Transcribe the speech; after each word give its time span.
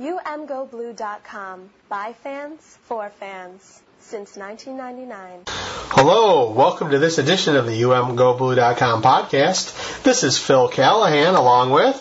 UMGoBlue.com. 0.00 1.70
By 1.88 2.14
fans, 2.14 2.78
for 2.82 3.10
fans. 3.10 3.80
Since 4.00 4.36
1999. 4.36 5.44
Hello, 5.46 6.50
welcome 6.50 6.90
to 6.90 6.98
this 6.98 7.18
edition 7.18 7.54
of 7.54 7.66
the 7.66 7.82
UMGoBlue.com 7.82 9.02
podcast. 9.02 10.02
This 10.02 10.24
is 10.24 10.36
Phil 10.36 10.66
Callahan 10.66 11.36
along 11.36 11.70
with 11.70 11.96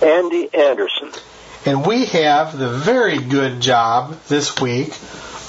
Andy 0.00 0.48
Anderson. 0.54 1.10
And 1.66 1.84
we 1.84 2.04
have 2.04 2.56
the 2.56 2.68
very 2.68 3.18
good 3.18 3.60
job 3.60 4.16
this 4.28 4.60
week 4.60 4.96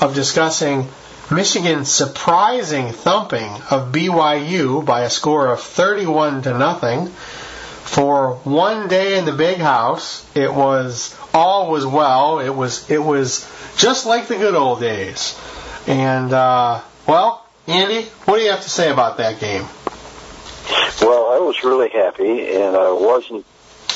of 0.02 0.16
discussing 0.16 0.88
Michigan's 1.30 1.92
surprising 1.92 2.92
thumping 2.92 3.52
of 3.70 3.92
BYU 3.92 4.84
by 4.84 5.04
a 5.04 5.12
score 5.12 5.46
of 5.54 5.62
31 5.62 6.42
to 6.42 6.58
nothing 6.58 7.14
for 7.84 8.36
one 8.44 8.88
day 8.88 9.18
in 9.18 9.26
the 9.26 9.32
big 9.32 9.58
house. 9.58 10.26
It 10.36 10.54
was 10.54 11.16
all 11.34 11.72
was 11.72 11.86
well. 11.86 12.40
It 12.40 12.56
was 12.56 12.90
it 12.90 13.04
was 13.04 13.50
just 13.78 14.06
like 14.06 14.28
the 14.28 14.36
good 14.38 14.56
old 14.56 14.80
days. 14.80 15.40
And 15.88 16.32
uh, 16.32 16.82
well, 17.08 17.46
Andy, 17.68 18.04
what 18.26 18.38
do 18.38 18.44
you 18.44 18.52
have 18.52 18.62
to 18.62 18.70
say 18.70 18.92
about 18.92 19.18
that 19.18 19.40
game? 19.40 19.66
Well, 21.02 21.32
I 21.32 21.40
was 21.40 21.64
really 21.64 21.90
happy, 21.90 22.56
and 22.56 22.76
I 22.76 22.92
wasn't 22.92 23.46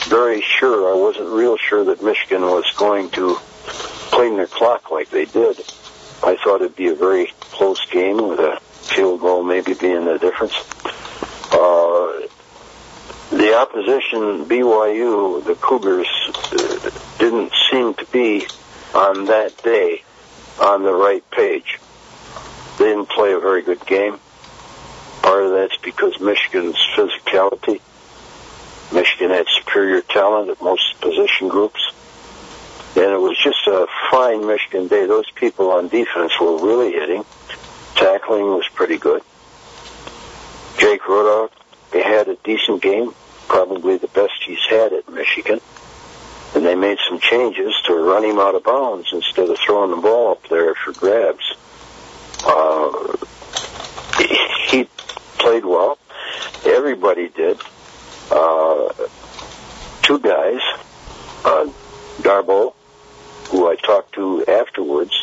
very 0.06 0.42
sure. 0.42 0.92
I 0.92 1.00
wasn't 1.00 1.30
real 1.30 1.58
sure 1.58 1.86
that 1.86 2.02
Michigan 2.04 2.42
was 2.42 2.72
going 2.78 3.09
to 3.12 3.36
play 4.12 4.34
their 4.36 4.48
clock 4.48 4.92
like 4.92 5.09
they 5.09 5.26
did. 5.26 5.59
I 6.23 6.38
thought 6.42 6.62
it'd 6.62 6.76
be 6.76 6.88
a 6.88 6.95
very 6.95 7.34
close 7.40 7.86
game 7.86 8.18
with 8.18 8.40
a 8.40 8.59
field 8.59 9.22
goal 9.22 9.44
maybe 9.44 9.73
being 9.73 10.06
the 10.06 10.18
difference. 10.18 10.54
The 13.34 13.55
opposition, 13.55 14.46
BYU, 14.46 15.44
the 15.44 15.55
Cougars, 15.55 16.08
uh, 16.52 16.92
didn't 17.18 17.52
seem 17.72 17.96
to 17.96 18.06
be 18.12 18.46
on 18.94 19.26
that 19.26 19.58
day 19.64 20.04
on 20.62 20.84
the 20.84 20.94
right 20.94 21.28
page. 21.31 21.80
They 22.78 22.86
didn't 22.86 23.09
play 23.09 23.34
a 23.34 23.39
very 23.39 23.64
good 23.64 23.84
game. 23.88 24.20
Part 25.23 25.45
of 25.45 25.52
that's 25.52 25.76
because 25.78 26.20
Michigan's 26.20 26.78
physicality. 26.95 27.81
Michigan 28.94 29.31
had 29.31 29.48
superior 29.48 30.02
talent 30.02 30.52
at 30.52 30.61
most 30.61 31.02
position 31.02 31.48
groups. 31.48 31.92
And 32.95 33.11
it 33.11 33.20
was 33.20 33.36
just 33.44 33.66
a 33.66 33.88
fine 34.11 34.45
Michigan 34.45 34.88
day. 34.88 35.08
Those 35.08 35.31
people 35.31 35.72
on 35.72 35.88
defense 35.88 36.39
were 36.39 36.64
really 36.64 36.92
hitting. 36.92 37.26
Tackling 37.95 38.45
was 38.45 38.67
pretty 38.76 39.00
good. 39.00 39.23
Jake 40.78 41.02
Rudock 41.02 41.50
had 41.92 42.28
a 42.28 42.36
decent 42.36 42.84
game 42.84 43.16
probably 43.54 43.98
the 43.98 44.08
best 44.08 44.34
he's 44.44 44.66
had 44.68 44.92
at 44.94 45.08
Michigan. 45.08 45.62
And 46.56 46.66
they 46.66 46.73
made 46.73 46.98
some 47.08 47.20
changes 47.20 47.72
to 47.86 47.94
run 47.94 48.23
him 48.26 48.40
out 48.40 48.56
of 48.56 48.64
bounds 48.64 49.10
instead 49.14 49.48
of 49.48 49.60
throwing 49.60 49.92
the 49.92 49.98
ball 49.98 50.32
up 50.32 50.50
there 50.50 50.73
for 50.73 50.92
grabs. 50.92 51.54
Uh, 52.44 53.16
he 54.70 54.88
played 55.38 55.66
well. 55.66 56.00
Everybody 56.66 57.30
did. 57.30 57.60
Uh, 58.32 58.92
two 60.02 60.17
guys, 60.17 60.62
uh, 61.45 61.70
Darboh, 62.22 62.73
who 63.50 63.70
I 63.70 63.76
talked 63.76 64.16
to 64.16 64.45
afterwards, 64.48 65.14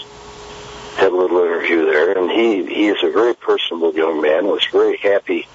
had 0.94 1.10
a 1.10 1.16
little 1.16 1.42
interview 1.42 1.86
there, 1.86 2.16
and 2.16 2.30
he 2.30 2.64
he 2.66 2.86
is 2.88 2.98
a 3.02 3.10
very 3.10 3.34
personable 3.34 3.92
young 3.92 4.20
man. 4.20 4.46
Was 4.46 4.66
very 4.70 4.98
happy 4.98 5.48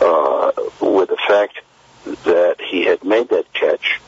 uh, 0.00 0.52
with 0.80 1.10
the 1.10 1.18
fact 1.28 1.60
that 2.04 2.56
he 2.60 2.84
had 2.84 3.04
made 3.04 3.28
that 3.30 3.52
catch 3.52 4.00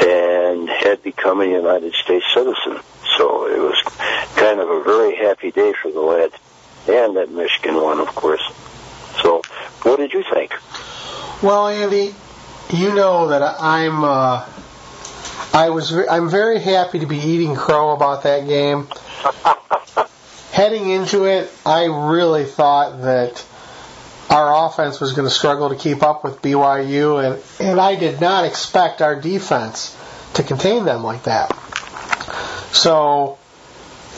and 0.00 0.68
had 0.68 1.02
become 1.02 1.40
a 1.40 1.46
United 1.46 1.94
States 1.94 2.24
citizen. 2.32 2.78
So 3.16 3.46
it 3.46 3.58
was 3.58 3.82
kind 4.36 4.60
of 4.60 4.68
a 4.68 4.82
very 4.82 5.16
happy 5.16 5.50
day 5.50 5.72
for 5.80 5.90
the 5.90 6.00
lad, 6.00 6.30
and 6.88 7.16
that 7.16 7.30
Michigan 7.30 7.76
one, 7.76 8.00
of 8.00 8.08
course. 8.08 8.42
So, 9.22 9.42
what 9.82 9.96
did 9.96 10.12
you 10.12 10.22
think? 10.32 10.52
Well, 11.42 11.68
Andy, 11.68 12.14
you 12.70 12.94
know 12.94 13.28
that 13.28 13.42
I'm. 13.42 14.04
Uh, 14.04 14.46
I 15.54 15.70
was. 15.70 15.92
I'm 15.92 16.28
very 16.28 16.60
happy 16.60 16.98
to 16.98 17.06
be 17.06 17.18
eating 17.18 17.54
crow 17.54 17.92
about 17.92 18.24
that 18.24 18.46
game. 18.46 18.88
Heading 20.52 20.90
into 20.90 21.24
it, 21.24 21.52
I 21.64 21.84
really 21.84 22.44
thought 22.44 23.02
that 23.02 23.44
our 24.30 24.66
offense 24.66 25.00
was 25.00 25.12
going 25.12 25.28
to 25.28 25.34
struggle 25.34 25.68
to 25.68 25.76
keep 25.76 26.02
up 26.02 26.24
with 26.24 26.42
BYU, 26.42 27.24
and, 27.24 27.42
and 27.68 27.80
I 27.80 27.96
did 27.96 28.20
not 28.20 28.44
expect 28.44 29.00
our 29.00 29.20
defense 29.20 29.96
to 30.34 30.42
contain 30.42 30.84
them 30.84 31.02
like 31.02 31.24
that. 31.24 31.54
So, 32.72 33.38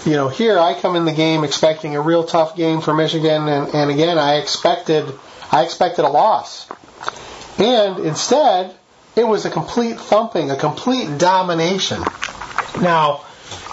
you 0.05 0.13
know, 0.13 0.29
here 0.29 0.59
I 0.59 0.75
come 0.75 0.97
in 0.97 1.05
the 1.05 1.13
game 1.13 1.45
expecting 1.45 1.95
a 1.95 2.01
real 2.01 2.25
tough 2.25 2.57
game 2.57 2.81
for 2.81 2.95
Michigan, 2.95 3.49
and, 3.49 3.75
and 3.75 3.91
again, 3.91 4.19
I 4.19 4.37
expected 4.37 5.13
I 5.51 5.65
expected 5.65 6.05
a 6.05 6.09
loss, 6.09 6.69
and 7.59 8.01
instead, 8.01 8.75
it 9.17 9.27
was 9.27 9.47
a 9.47 9.51
complete 9.51 9.99
thumping, 9.99 10.51
a 10.51 10.57
complete 10.57 11.19
domination. 11.19 12.03
Now, 12.81 13.25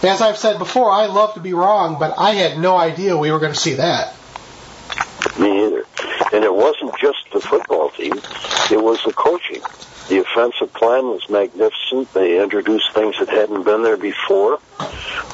as 0.03 0.21
I've 0.21 0.37
said 0.37 0.57
before, 0.57 0.89
I 0.89 1.07
love 1.07 1.33
to 1.33 1.39
be 1.39 1.53
wrong, 1.53 1.97
but 1.99 2.15
I 2.17 2.31
had 2.31 2.57
no 2.57 2.77
idea 2.77 3.17
we 3.17 3.31
were 3.31 3.39
going 3.39 3.53
to 3.53 3.59
see 3.59 3.75
that. 3.75 4.14
And 6.35 6.43
it 6.43 6.53
wasn't 6.53 6.91
just 6.99 7.31
the 7.31 7.39
football 7.39 7.91
team, 7.91 8.11
it 8.69 8.83
was 8.83 9.01
the 9.05 9.13
coaching. 9.13 9.61
The 10.09 10.19
offensive 10.19 10.73
plan 10.73 11.05
was 11.05 11.29
magnificent. 11.29 12.13
They 12.13 12.43
introduced 12.43 12.91
things 12.93 13.15
that 13.19 13.29
hadn't 13.29 13.63
been 13.63 13.83
there 13.83 13.95
before. 13.95 14.59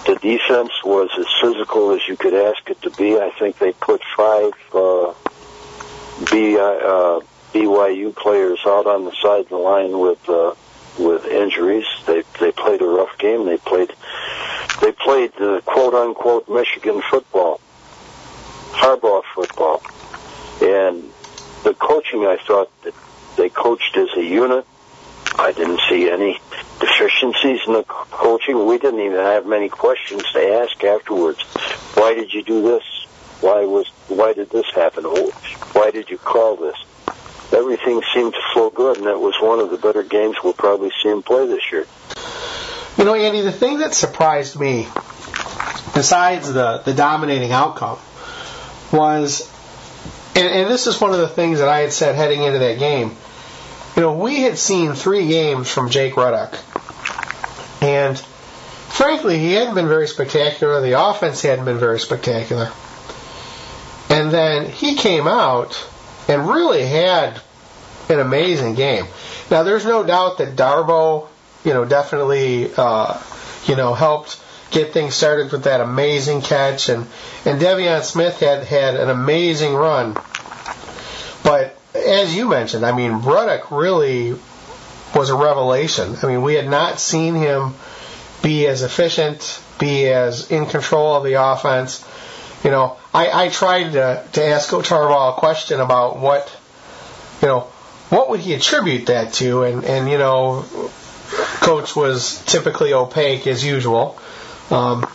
The 0.06 0.20
defense 0.22 0.72
was 0.86 1.10
as 1.18 1.26
physical 1.42 1.90
as 1.92 2.08
you 2.08 2.18
could 2.18 2.36
ask 2.36 2.70
it 2.70 2.80
to 2.84 2.92
be. 2.92 3.18
I 3.18 3.32
think 3.32 3.58
they 3.58 3.72
put 3.72 4.04
five 4.16 4.54
uh, 4.76 5.16
B, 6.32 6.56
uh, 6.60 7.22
BYU 7.52 8.16
players 8.16 8.60
out 8.68 8.86
on 8.86 9.06
the 9.06 9.12
side 9.24 9.42
of 9.42 9.50
the 9.50 9.58
line 9.58 9.98
with 9.98 10.30
uh, 10.30 10.54
with 11.00 11.26
injuries. 11.26 11.88
They 12.06 12.22
they 12.40 12.52
played 12.52 12.84
a 12.84 12.86
rough 12.86 13.18
game. 13.18 13.48
They 13.48 13.58
played 13.58 13.92
they 14.82 14.92
played 14.92 15.34
the 15.34 15.64
quote 15.66 15.96
unquote 15.96 16.48
Michigan 16.48 17.02
football, 17.10 17.60
Harbaugh 18.74 19.24
football. 19.34 19.82
And 20.62 21.12
the 21.64 21.74
coaching, 21.74 22.26
I 22.26 22.38
thought 22.38 22.70
that 22.84 22.94
they 23.38 23.50
coached 23.50 23.98
as 23.98 24.10
a 24.16 24.24
unit. 24.24 24.66
I 25.38 25.54
didn't 25.54 25.80
see 25.90 26.10
any 26.10 26.40
deficiencies 26.80 27.62
in 27.66 27.74
the 27.74 27.84
coaching. 27.84 28.66
We 28.66 28.78
didn't 28.78 29.00
even 29.00 29.18
have 29.18 29.46
many 29.46 29.70
questions 29.70 30.24
to 30.34 30.40
ask 30.40 30.84
afterwards. 30.84 31.42
Why 31.96 32.14
did 32.14 32.34
you 32.34 32.44
do 32.44 32.62
this? 32.62 32.84
Why 33.40 33.66
was 33.66 33.88
why 34.08 34.34
did 34.34 34.50
this 34.50 34.70
happen? 34.76 35.04
Oh, 35.08 35.32
why 35.74 35.92
did 35.92 36.10
you 36.10 36.18
call 36.18 36.58
this? 36.58 36.76
Everything 37.52 38.02
seemed 38.14 38.34
to 38.34 38.40
flow 38.54 38.70
good, 38.70 38.98
and 38.98 39.08
that 39.08 39.20
was 39.20 39.36
one 39.42 39.60
of 39.60 39.72
the 39.72 39.78
better 39.78 40.04
games 40.04 40.38
we'll 40.44 40.54
probably 40.54 40.92
see 41.02 41.10
him 41.10 41.24
play 41.24 41.48
this 41.48 41.72
year. 41.72 41.86
You 42.98 43.06
know, 43.06 43.16
Andy, 43.16 43.42
the 43.42 43.52
thing 43.52 43.80
that 43.80 43.94
surprised 43.94 44.60
me, 44.60 44.88
besides 45.94 46.54
the 46.54 46.82
the 46.86 46.94
dominating 46.94 47.52
outcome, 47.52 47.98
was 48.92 49.50
and, 50.36 50.48
and 50.48 50.72
this 50.72 50.88
is 50.88 51.00
one 51.00 51.12
of 51.12 51.20
the 51.20 51.28
things 51.28 51.60
that 51.60 51.68
I 51.68 51.80
had 51.80 51.92
said 51.92 52.16
heading 52.16 52.44
into 52.44 52.60
that 52.60 52.80
game. 52.80 53.16
You 53.96 54.02
know, 54.02 54.14
we 54.14 54.42
had 54.42 54.58
seen 54.58 54.94
three 54.94 55.28
games 55.28 55.70
from 55.70 55.90
Jake 55.90 56.14
Rudock, 56.14 56.54
and 57.82 58.18
frankly, 58.18 59.38
he 59.40 59.54
hadn't 59.54 59.76
been 59.76 59.88
very 59.88 60.08
spectacular. 60.08 60.82
The 60.82 61.02
offense 61.02 61.42
hadn't 61.42 61.66
been 61.66 61.80
very 61.80 62.00
spectacular. 62.00 62.72
And 64.10 64.32
then 64.32 64.70
he 64.70 64.96
came 64.96 65.28
out 65.28 65.88
and 66.28 66.48
really 66.48 66.86
had 66.86 67.40
an 68.10 68.20
amazing 68.20 68.76
game. 68.76 69.06
Now, 69.50 69.64
there's 69.64 69.86
no 69.86 70.04
doubt 70.04 70.38
that 70.38 70.56
Darboh, 70.56 71.28
you 71.64 71.74
know, 71.74 71.86
definitely, 71.86 72.72
uh, 72.76 73.22
you 73.66 73.76
know, 73.76 73.94
helped 73.94 74.42
get 74.72 74.94
things 74.94 75.16
started 75.16 75.52
with 75.52 75.66
that 75.66 75.82
amazing 75.82 76.42
catch, 76.42 76.90
and 76.90 77.06
and 77.46 77.62
De'Veon 77.62 78.04
Smith 78.04 78.40
had 78.40 78.64
had 78.64 78.96
an 78.96 79.10
amazing 79.10 79.74
run. 79.74 80.16
But 81.52 81.76
as 81.94 82.34
you 82.34 82.48
mentioned, 82.48 82.86
I 82.86 82.94
mean, 82.94 83.12
Rudock 83.12 83.78
really 83.78 84.40
was 85.14 85.30
a 85.30 85.36
revelation. 85.36 86.16
I 86.24 86.28
mean, 86.28 86.44
we 86.44 86.54
had 86.54 86.70
not 86.70 86.98
seen 86.98 87.36
him 87.36 87.74
be 88.42 88.68
as 88.68 88.84
efficient, 88.84 89.62
be 89.78 90.08
as 90.08 90.50
in 90.50 90.66
control 90.66 91.18
of 91.18 91.26
the 91.26 91.34
offense. 91.34 92.08
You 92.64 92.72
know, 92.72 92.96
I, 93.14 93.48
I 93.48 93.50
tried 93.50 93.92
to, 93.92 94.26
to 94.32 94.46
ask 94.46 94.70
Coach 94.70 94.88
Harbaugh 94.88 95.36
a 95.36 95.40
question 95.42 95.82
about 95.82 96.20
what, 96.20 96.50
you 97.42 97.50
know, 97.50 97.68
what 98.08 98.30
would 98.30 98.40
he 98.40 98.54
attribute 98.54 99.08
that 99.08 99.34
to? 99.34 99.64
And, 99.64 99.84
and 99.84 100.10
you 100.10 100.20
know, 100.20 100.64
Coach 101.60 101.98
was 101.98 102.42
typically 102.46 102.94
opaque 102.94 103.46
as 103.46 103.62
usual. 103.62 104.18
Um, 104.72 105.06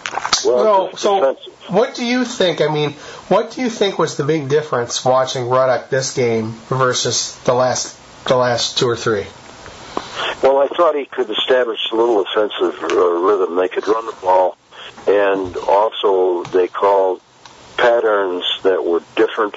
well, 0.44 0.94
so, 0.97 0.97
so 0.97 1.35
what 1.69 1.94
do 1.94 2.05
you 2.05 2.25
think? 2.25 2.61
I 2.61 2.69
mean, 2.69 2.93
what 3.29 3.53
do 3.53 3.62
you 3.62 3.70
think 3.70 3.99
was 3.99 4.17
the 4.17 4.25
big 4.25 4.49
difference 4.49 5.05
watching 5.05 5.44
Rudock 5.44 5.88
this 5.88 6.14
game 6.14 6.50
versus 6.69 7.37
the 7.44 7.55
last 7.55 7.99
the 8.26 8.37
last 8.37 8.79
two 8.79 8.87
or 8.87 8.97
three? 8.97 9.26
Well, 10.43 10.58
I 10.58 10.69
thought 10.69 10.94
he 10.94 11.06
could 11.06 11.31
establish 11.31 11.79
a 11.91 11.97
little 11.97 12.20
offensive 12.20 12.82
uh, 12.82 12.97
rhythm. 12.97 13.56
They 13.56 13.69
could 13.69 13.88
run 13.88 14.05
the 14.05 14.17
ball, 14.20 14.56
and 15.06 15.56
also 15.56 16.44
they 16.44 16.69
called 16.69 17.23
patterns 17.79 18.44
that 18.62 18.85
were 18.85 19.02
different, 19.17 19.56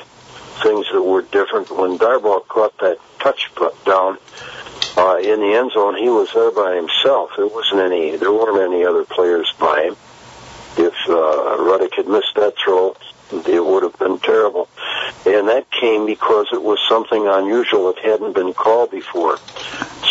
things 0.63 0.85
that 0.93 1.01
were 1.01 1.23
different. 1.23 1.69
When 1.71 1.97
Darboh 1.97 2.47
caught 2.47 2.77
that 2.79 2.99
touch 3.19 3.51
down 3.85 4.17
uh, 4.99 5.17
in 5.17 5.39
the 5.39 5.53
end 5.55 5.71
zone, 5.71 5.95
he 5.95 6.09
was 6.09 6.29
there 6.33 6.51
by 6.51 6.75
himself. 6.75 7.31
There 7.37 7.47
wasn't 7.47 7.79
any, 7.79 8.17
there 8.17 8.33
weren't 8.33 8.73
any 8.73 8.83
other 8.83 9.05
players 9.05 9.49
by 9.57 9.83
him. 9.83 9.95
If 10.77 10.93
uh, 11.07 11.57
Rudock 11.57 11.93
had 11.95 12.07
missed 12.07 12.35
that 12.35 12.55
throw, 12.57 12.97
it 13.31 13.63
would 13.63 13.83
have 13.83 13.97
been 13.97 14.19
terrible. 14.19 14.67
And 15.25 15.47
that 15.47 15.71
came 15.71 16.05
because 16.05 16.47
it 16.51 16.61
was 16.61 16.79
something 16.89 17.27
unusual. 17.27 17.91
It 17.91 17.99
hadn't 17.99 18.33
been 18.33 18.53
called 18.53 18.91
before. 18.91 19.37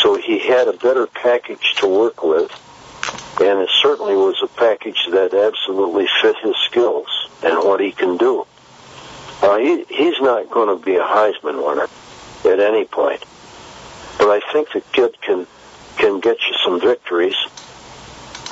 So 0.02 0.16
he 0.16 0.38
had 0.38 0.68
a 0.68 0.72
better 0.72 1.06
package 1.06 1.74
to 1.76 1.86
work 1.86 2.22
with. 2.22 2.50
And 3.40 3.60
it 3.60 3.70
certainly 3.82 4.16
was 4.16 4.40
a 4.42 4.48
package 4.48 5.06
that 5.10 5.34
absolutely 5.34 6.08
fit 6.22 6.36
his 6.42 6.56
skills 6.64 7.08
and 7.42 7.58
what 7.58 7.80
he 7.80 7.92
can 7.92 8.16
do. 8.16 8.46
Uh, 9.42 9.58
he, 9.58 9.84
he's 9.84 10.18
not 10.20 10.50
going 10.50 10.76
to 10.76 10.82
be 10.82 10.96
a 10.96 11.04
Heisman 11.04 11.62
winner 11.64 11.88
at 12.50 12.58
any 12.58 12.86
point. 12.86 13.22
But 14.18 14.28
I 14.30 14.52
think 14.52 14.72
the 14.72 14.80
kid 14.92 15.20
can, 15.20 15.46
can 15.96 16.20
get 16.20 16.38
you 16.48 16.54
some 16.64 16.80
victories. 16.80 17.36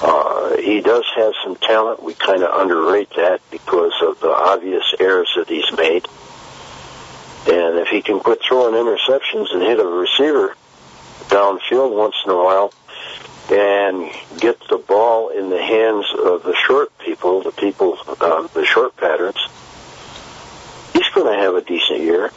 Uh, 0.01 0.57
he 0.57 0.81
does 0.81 1.05
have 1.17 1.33
some 1.43 1.57
talent. 1.57 2.03
We 2.03 2.15
kind 2.15 2.43
of 2.43 2.61
underrate 2.61 3.11
that 3.17 3.41
because 3.51 3.95
of 4.03 4.21
the 4.21 4.29
obvious 4.31 4.95
errors 5.01 5.33
that 5.37 5.49
he's 5.49 5.71
made. 5.77 6.07
And 7.49 7.79
if 7.79 7.89
he 7.89 8.03
can 8.03 8.21
quit 8.21 8.41
throwing 8.47 8.75
interceptions 8.75 9.53
and 9.53 9.63
hit 9.63 9.79
a 9.79 9.87
receiver 9.87 10.55
downfield 11.29 11.97
once 11.97 12.17
in 12.25 12.31
a 12.31 12.37
while 12.37 12.73
and 13.51 14.11
get 14.41 14.59
the 14.69 14.79
ball 14.79 15.31
in 15.31 15.51
the 15.51 15.63
hands 15.63 16.07
of 16.19 16.43
the 16.43 16.55
short 16.67 16.97
people, 16.99 17.43
the 17.43 17.53
people, 17.53 17.97
uh, 18.21 18.47
the 18.49 18.65
short 18.65 18.97
patterns, 18.97 19.39
he's 20.93 21.09
going 21.11 21.33
to 21.33 21.41
have 21.41 21.55
a 21.55 21.63
decent 21.63 22.01
year. 22.01 22.33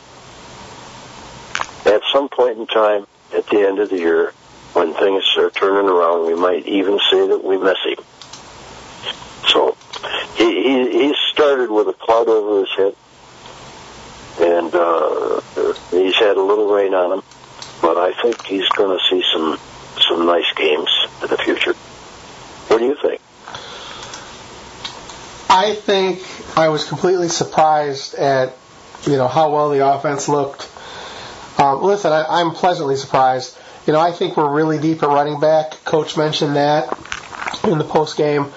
At 1.86 2.02
some 2.14 2.30
point 2.30 2.60
in 2.60 2.68
time, 2.68 3.08
at 3.34 3.48
the 3.48 3.68
end 3.68 3.80
of 3.80 3.90
the 3.90 3.98
year, 3.98 4.34
when 4.74 4.94
things 4.94 5.24
are 5.38 5.50
turning 5.50 5.90
around, 5.90 6.28
we 6.28 6.36
might 6.36 6.66
even 6.68 7.00
say 7.12 7.28
that 7.28 7.44
we 7.44 7.58
miss 7.58 7.78
him. 7.86 8.04
So 9.48 9.76
he, 10.36 10.46
he, 10.46 10.92
he 10.92 11.16
started 11.32 11.72
with 11.72 11.88
a 11.88 11.94
cloud 11.94 12.28
over 12.28 12.60
his 12.62 12.70
head, 12.76 12.96
and 14.40 14.74
uh, 14.74 15.42
he's 15.92 16.16
had 16.16 16.38
a 16.38 16.42
little 16.42 16.72
rain 16.72 16.94
on 16.94 17.18
him, 17.18 17.24
but 17.82 17.98
I 17.98 18.14
think 18.22 18.46
he's 18.46 18.68
going 18.70 18.98
to 18.98 19.04
see 19.10 19.24
some 19.34 19.60
some 20.08 20.26
nice 20.26 20.52
games 20.56 20.90
in 21.22 21.28
the 21.28 21.38
future. 21.38 21.74
What 21.74 22.78
do 22.78 22.86
you 22.86 22.96
think? 23.02 23.20
I 25.50 25.76
think 25.76 26.24
I 26.56 26.70
was 26.70 26.88
completely 26.88 27.28
surprised 27.28 28.14
at 28.14 28.56
you 29.04 29.18
know 29.18 29.28
how 29.28 29.52
well 29.52 29.72
the 29.72 29.86
offense 29.86 30.30
looked. 30.30 30.69
Um, 31.60 31.84
listen, 31.84 32.12
I, 32.14 32.26
I'm 32.26 32.52
pleasantly 32.52 32.96
surprised. 32.96 33.58
You 33.86 33.94
know, 33.94 34.00
I 34.00 34.12
think 34.12 34.38
we're 34.38 34.50
really 34.50 34.80
deep 34.80 35.04
at 35.04 35.10
running 35.10 35.40
back. 35.40 35.72
Coach 35.84 36.16
mentioned 36.16 36.56
that 36.56 36.88
in 37.66 37.78
the 37.78 37.84
post 37.84 38.18
game. 38.18 38.48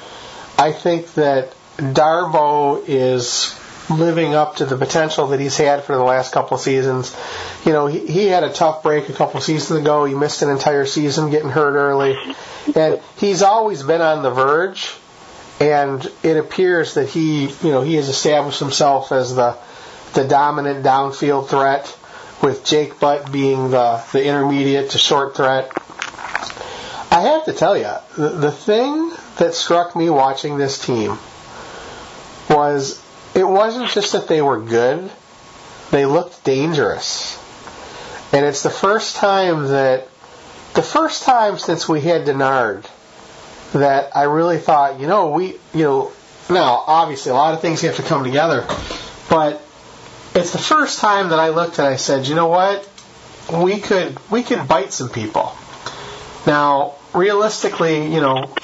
I 0.56 0.72
think 0.72 1.14
that 1.14 1.52
Darboh 1.76 2.84
is 2.86 3.58
living 3.90 4.34
up 4.34 4.56
to 4.56 4.64
the 4.66 4.76
potential 4.76 5.26
that 5.28 5.40
he's 5.40 5.56
had 5.56 5.82
for 5.82 5.96
the 5.96 6.02
last 6.04 6.32
couple 6.32 6.56
of 6.56 6.60
seasons. 6.60 7.16
You 7.64 7.72
know, 7.72 7.86
he, 7.86 8.06
he 8.06 8.26
had 8.26 8.44
a 8.44 8.52
tough 8.52 8.84
break 8.84 9.08
a 9.08 9.12
couple 9.12 9.38
of 9.38 9.42
seasons 9.42 9.80
ago. 9.80 10.04
He 10.04 10.14
missed 10.14 10.42
an 10.42 10.50
entire 10.50 10.86
season 10.86 11.30
getting 11.30 11.50
hurt 11.50 11.74
early. 11.74 12.16
And 12.76 13.00
he's 13.16 13.42
always 13.42 13.82
been 13.82 14.00
on 14.00 14.22
the 14.22 14.30
verge. 14.30 14.94
And 15.58 16.06
it 16.22 16.36
appears 16.36 16.94
that 16.94 17.08
he, 17.08 17.46
you 17.46 17.70
know, 17.70 17.82
he 17.82 17.94
has 17.94 18.08
established 18.08 18.60
himself 18.60 19.10
as 19.10 19.34
the, 19.34 19.56
the 20.14 20.24
dominant 20.24 20.84
downfield 20.84 21.48
threat 21.48 21.96
with 22.42 22.64
Jake 22.64 22.98
Butt 22.98 23.30
being 23.30 23.70
the, 23.70 24.02
the 24.12 24.24
intermediate 24.24 24.90
to 24.90 24.98
short 24.98 25.36
threat. 25.36 25.70
I 27.10 27.20
have 27.20 27.44
to 27.44 27.52
tell 27.52 27.76
you, 27.76 27.92
the, 28.16 28.30
the 28.30 28.50
thing 28.50 29.12
that 29.38 29.54
struck 29.54 29.94
me 29.94 30.10
watching 30.10 30.58
this 30.58 30.84
team 30.84 31.18
was 32.50 33.02
it 33.34 33.44
wasn't 33.44 33.90
just 33.90 34.12
that 34.12 34.28
they 34.28 34.42
were 34.42 34.60
good, 34.60 35.10
they 35.90 36.06
looked 36.06 36.42
dangerous. 36.44 37.38
And 38.32 38.44
it's 38.44 38.62
the 38.62 38.70
first 38.70 39.16
time 39.16 39.68
that, 39.68 40.08
the 40.74 40.82
first 40.82 41.22
time 41.22 41.58
since 41.58 41.88
we 41.88 42.00
had 42.00 42.24
Denard 42.26 42.86
that 43.72 44.16
I 44.16 44.24
really 44.24 44.58
thought, 44.58 45.00
you 45.00 45.06
know, 45.06 45.30
we, 45.30 45.58
you 45.74 45.84
know, 45.84 46.12
now 46.50 46.82
obviously 46.86 47.30
a 47.30 47.34
lot 47.34 47.54
of 47.54 47.60
things 47.60 47.82
have 47.82 47.96
to 47.96 48.02
come 48.02 48.24
together, 48.24 48.66
but 49.28 49.62
it's 50.34 50.52
the 50.52 50.58
first 50.58 50.98
time 50.98 51.30
that 51.30 51.38
I 51.38 51.50
looked 51.50 51.78
and 51.78 51.86
I 51.86 51.96
said, 51.96 52.26
you 52.26 52.34
know 52.34 52.48
what, 52.48 52.88
we 53.52 53.78
could 53.78 54.18
we 54.30 54.42
could 54.42 54.66
bite 54.68 54.92
some 54.92 55.08
people. 55.08 55.52
Now, 56.46 56.94
realistically, 57.14 58.12
you 58.12 58.20
know, 58.20 58.54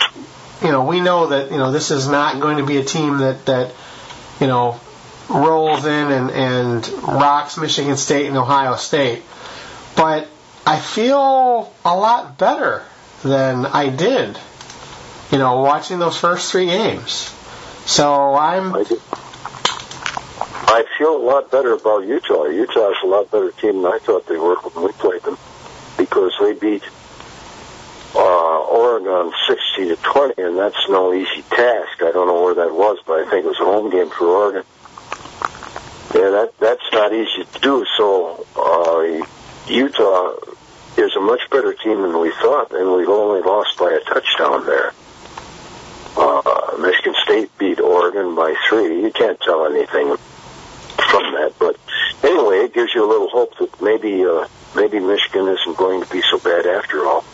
you 0.62 0.68
know, 0.72 0.84
we 0.84 1.00
know 1.00 1.28
that 1.28 1.50
you 1.50 1.58
know 1.58 1.70
this 1.72 1.90
is 1.90 2.08
not 2.08 2.40
going 2.40 2.58
to 2.58 2.66
be 2.66 2.78
a 2.78 2.84
team 2.84 3.18
that 3.18 3.44
that 3.46 3.74
you 4.40 4.46
know 4.46 4.80
rolls 5.28 5.84
in 5.84 6.10
and 6.10 6.30
and 6.30 6.88
rocks 7.02 7.58
Michigan 7.58 7.96
State 7.96 8.26
and 8.26 8.36
Ohio 8.36 8.76
State, 8.76 9.22
but 9.96 10.28
I 10.66 10.78
feel 10.78 11.72
a 11.84 11.96
lot 11.96 12.38
better 12.38 12.82
than 13.22 13.66
I 13.66 13.88
did, 13.88 14.38
you 15.30 15.38
know, 15.38 15.60
watching 15.60 15.98
those 15.98 16.16
first 16.16 16.50
three 16.52 16.66
games. 16.66 17.34
So 17.86 18.34
I'm 18.34 18.74
I 20.70 20.84
feel 20.98 21.16
a 21.16 21.24
lot 21.24 21.50
better 21.50 21.72
about 21.72 22.06
Utah. 22.06 22.44
Utah 22.44 22.90
is 22.90 22.98
a 23.02 23.06
lot 23.06 23.30
better 23.30 23.50
team 23.52 23.80
than 23.82 23.90
I 23.90 23.98
thought 24.00 24.26
they 24.26 24.36
were 24.36 24.56
when 24.56 24.84
we 24.84 24.92
played 24.92 25.22
them 25.22 25.38
because 25.96 26.34
they 26.38 26.52
beat 26.52 26.82
uh, 28.14 28.58
Oregon 28.64 29.32
60 29.48 29.88
to 29.88 29.96
20, 29.96 30.42
and 30.42 30.58
that's 30.58 30.88
no 30.90 31.14
easy 31.14 31.40
task. 31.48 32.02
I 32.02 32.12
don't 32.12 32.26
know 32.26 32.42
where 32.42 32.54
that 32.56 32.74
was, 32.74 32.98
but 33.06 33.20
I 33.20 33.30
think 33.30 33.46
it 33.46 33.48
was 33.48 33.60
a 33.60 33.64
home 33.64 33.90
game 33.90 34.10
for 34.10 34.26
Oregon. 34.26 34.64
Yeah, 36.14 36.30
that 36.36 36.52
that's 36.60 36.92
not 36.92 37.14
easy 37.14 37.44
to 37.44 37.60
do. 37.60 37.86
So 37.96 38.46
uh, 38.54 39.26
Utah 39.72 40.34
is 40.98 41.16
a 41.16 41.20
much 41.20 41.48
better 41.50 41.72
team 41.72 42.02
than 42.02 42.20
we 42.20 42.30
thought, 42.42 42.72
and 42.72 42.92
we've 42.92 43.08
only 43.08 43.40
lost 43.40 43.78
by 43.78 43.92
a 43.92 44.00
touchdown 44.00 44.66
there. 44.66 44.92
Uh, 46.14 46.76
Michigan 46.78 47.14
State 47.24 47.56
beat 47.56 47.80
Oregon 47.80 48.34
by 48.34 48.54
three. 48.68 49.00
You 49.02 49.10
can't 49.12 49.40
tell 49.40 49.64
anything 49.64 50.18
from 51.08 51.32
that. 51.34 51.54
But 51.58 51.76
anyway, 52.22 52.58
it 52.64 52.74
gives 52.74 52.94
you 52.94 53.04
a 53.04 53.08
little 53.08 53.28
hope 53.28 53.56
that 53.58 53.80
maybe 53.80 54.24
uh, 54.24 54.46
maybe 54.74 55.00
Michigan 55.00 55.48
isn't 55.48 55.76
going 55.76 56.02
to 56.02 56.10
be 56.10 56.22
so 56.30 56.38
bad 56.38 56.66
after 56.66 57.06
all. 57.06 57.24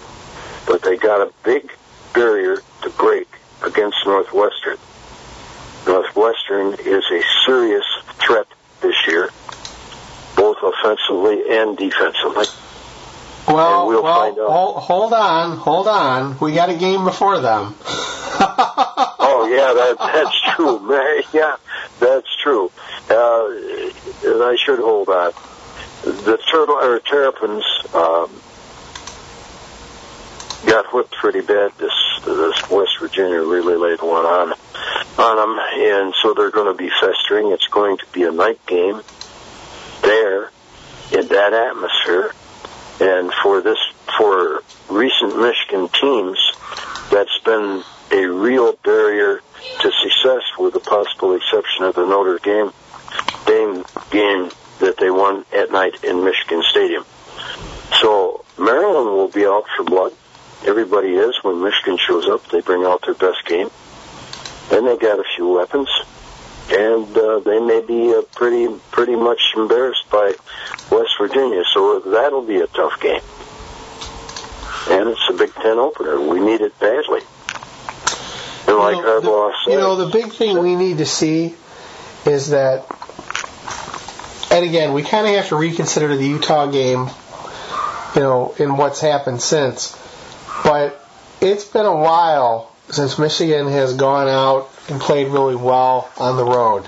But 0.67 0.83
they 0.83 0.97
got 0.97 1.21
a 1.21 1.33
big 1.45 1.71
barrier 2.15 2.57
to 2.83 2.91
break 2.91 3.29
against 3.63 3.97
Northwestern. 4.07 4.79
Northwestern 5.87 6.75
is 6.75 7.05
a 7.11 7.23
serious 7.45 7.85
threat 8.25 8.47
this 8.81 8.95
year, 9.07 9.29
both 10.37 10.57
offensively 10.63 11.43
and 11.51 11.77
defensively. 11.77 12.47
Well, 13.47 13.89
we'll 13.89 14.03
well, 14.03 14.35
hold, 14.51 14.83
hold 14.83 15.13
on, 15.13 15.59
hold 15.59 15.87
on. 15.87 16.39
We 16.41 16.55
got 16.55 16.71
a 16.71 16.75
game 16.77 17.05
before 17.05 17.41
them. 17.41 17.75
oh 17.85 19.49
yeah, 19.51 19.75
that, 19.75 19.97
that's 19.99 20.57
true, 20.57 20.79
man. 20.81 21.23
Yeah, 21.33 21.57
that's 22.01 22.29
true. 22.43 22.71
Uh, 23.11 23.49
and 24.25 24.43
I 24.43 24.57
should 24.57 24.79
hold 24.79 25.09
on. 25.09 25.33
The 26.03 26.39
turtle 26.51 26.77
or 26.77 27.01
Terrapins 27.01 27.65
um, 27.95 28.31
got 30.67 30.93
whipped 30.93 31.13
pretty 31.13 31.41
bad. 31.41 31.73
This 31.79 31.93
this 32.25 32.71
West 32.71 32.99
Virginia 33.01 33.41
really 33.41 33.77
laid 33.77 34.01
one 34.03 34.25
on 34.25 34.55
on 35.19 35.37
them, 35.37 35.59
and 35.59 36.15
so 36.23 36.35
they're 36.35 36.51
going 36.51 36.67
to 36.67 36.75
be 36.77 36.91
festering. 37.01 37.53
It's 37.53 37.69
going 37.69 37.99
to 37.99 38.07
be 38.13 38.25
a 38.25 38.33
night 38.33 38.65
game 38.67 39.01
there 40.03 40.51
in 41.13 41.29
that 41.29 41.53
atmosphere, 41.53 42.33
and 43.01 43.33
for 43.43 43.61
this 43.61 43.79
for 44.19 44.63
recent 44.91 45.39
Michigan 45.39 45.89
teams, 45.89 46.39
that's 47.11 47.39
been 47.45 47.83
a 48.11 48.27
real 48.27 48.73
barrier 48.85 49.41
to 49.81 49.91
success, 50.03 50.43
with 50.59 50.75
the 50.75 50.81
possible 50.81 51.35
exception 51.35 51.85
of 51.85 51.95
the 51.95 52.07
Notre 52.07 52.39
Dame 52.39 52.73
Dame 53.47 53.85
game 54.11 54.51
that 54.81 54.97
they 54.99 55.11
won 55.11 55.45
at 55.53 55.71
night 55.71 56.03
in 56.05 56.25
Michigan 56.25 56.63
Stadium. 56.71 57.05
So 58.01 58.45
Maryland 58.59 59.07
will 59.17 59.29
be 59.29 59.47
out 59.47 59.65
for 59.77 59.85
blood. 59.85 60.13
Everybody 60.67 61.15
is 61.15 61.35
when 61.43 61.63
Michigan 61.63 61.99
shows 61.99 62.27
up. 62.29 62.49
They 62.49 62.61
bring 62.61 62.85
out 62.85 63.03
their 63.05 63.15
best 63.15 63.45
game. 63.47 63.71
Then 64.71 64.87
they 64.87 64.97
got 64.97 65.19
a 65.19 65.25
few 65.37 65.49
weapons, 65.49 65.89
and 66.71 67.17
uh, 67.17 67.41
they 67.41 67.61
may 67.61 67.83
be 67.83 68.15
uh, 68.15 68.23
pretty 68.35 68.69
pretty 68.91 69.15
much 69.15 69.41
embarrassed 69.57 70.09
by 70.11 70.33
West 70.91 71.11
Virginia. 71.19 71.63
So 71.73 72.01
that'll 72.01 72.43
be 72.47 72.57
a 72.61 72.67
tough 72.67 72.99
game. 73.01 73.21
and 74.91 75.09
it's 75.11 75.29
a 75.29 75.35
Big 75.35 75.53
Ten 75.55 75.79
opener. 75.79 76.21
We 76.21 76.41
need 76.41 76.61
it 76.63 76.79
badly. 76.81 77.21
And 78.67 78.77
like 78.79 78.97
you 78.97 79.03
know, 79.03 79.21
Harbaugh 79.21 79.53
said, 79.65 79.73
you 79.73 79.79
know, 79.79 79.97
the 79.97 80.11
big 80.11 80.33
thing 80.33 80.59
we 80.59 80.75
need 80.77 80.99
to 80.99 81.07
see 81.07 81.55
is 82.25 82.51
that, 82.51 82.87
and 84.55 84.65
again, 84.65 84.93
we 84.93 85.03
kind 85.03 85.27
of 85.27 85.35
have 85.35 85.49
to 85.49 85.57
reconsider 85.57 86.17
the 86.17 86.25
Utah 86.25 86.67
game, 86.67 87.09
you 88.15 88.21
know, 88.21 88.55
in 88.57 88.77
what's 88.77 89.01
happened 89.01 89.43
since. 89.43 89.99
But 90.63 91.05
it's 91.41 91.65
been 91.65 91.87
a 91.87 91.97
while 91.97 92.73
since 92.89 93.19
Michigan 93.19 93.67
has 93.67 93.95
gone 93.95 94.29
out 94.29 94.71
and 94.89 95.01
played 95.01 95.27
really 95.27 95.57
well 95.57 96.09
on 96.17 96.37
the 96.37 96.45
road. 96.45 96.87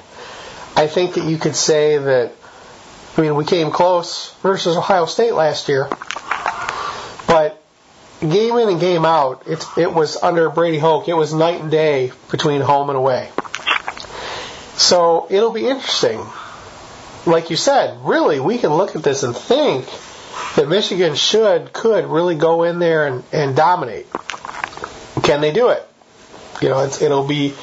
I 0.77 0.87
think 0.87 1.15
that 1.15 1.25
you 1.25 1.39
could 1.39 1.57
say 1.57 1.99
that, 1.99 2.33
I 3.17 3.21
mean, 3.21 3.35
we 3.35 3.45
came 3.45 3.73
close 3.73 4.33
versus 4.43 4.77
Ohio 4.77 5.07
State 5.07 5.35
last 5.35 5.69
year, 5.69 5.89
but 7.27 7.61
game 8.21 8.59
in 8.59 8.69
and 8.69 8.79
game 8.79 9.05
out, 9.05 9.43
it's, 9.47 9.67
it 9.77 9.93
was 9.93 10.23
under 10.23 10.51
Brady 10.51 10.79
Hoke, 10.79 11.09
it 11.09 11.15
was 11.15 11.35
night 11.35 11.63
and 11.63 11.71
day 11.73 12.13
between 12.31 12.61
home 12.61 12.91
and 12.91 12.97
away. 12.97 13.29
So 14.77 15.27
it'll 15.31 15.53
be 15.53 15.67
interesting. 15.67 16.25
Like 17.27 17.51
you 17.51 17.57
said, 17.57 17.99
really, 18.03 18.41
we 18.41 18.59
can 18.59 18.73
look 18.73 18.95
at 18.95 19.03
this 19.03 19.23
and 19.23 19.37
think 19.37 19.87
that 20.57 20.69
Michigan 20.69 21.15
should, 21.15 21.73
could 21.73 22.07
really 22.07 22.35
go 22.35 22.63
in 22.63 22.79
there 22.79 23.07
and, 23.07 23.25
and 23.33 23.57
dominate. 23.57 24.07
Can 25.23 25.41
they 25.41 25.53
do 25.53 25.71
it? 25.71 25.87
You 26.63 26.69
know, 26.71 26.85
it'll 26.85 27.27
be 27.27 27.55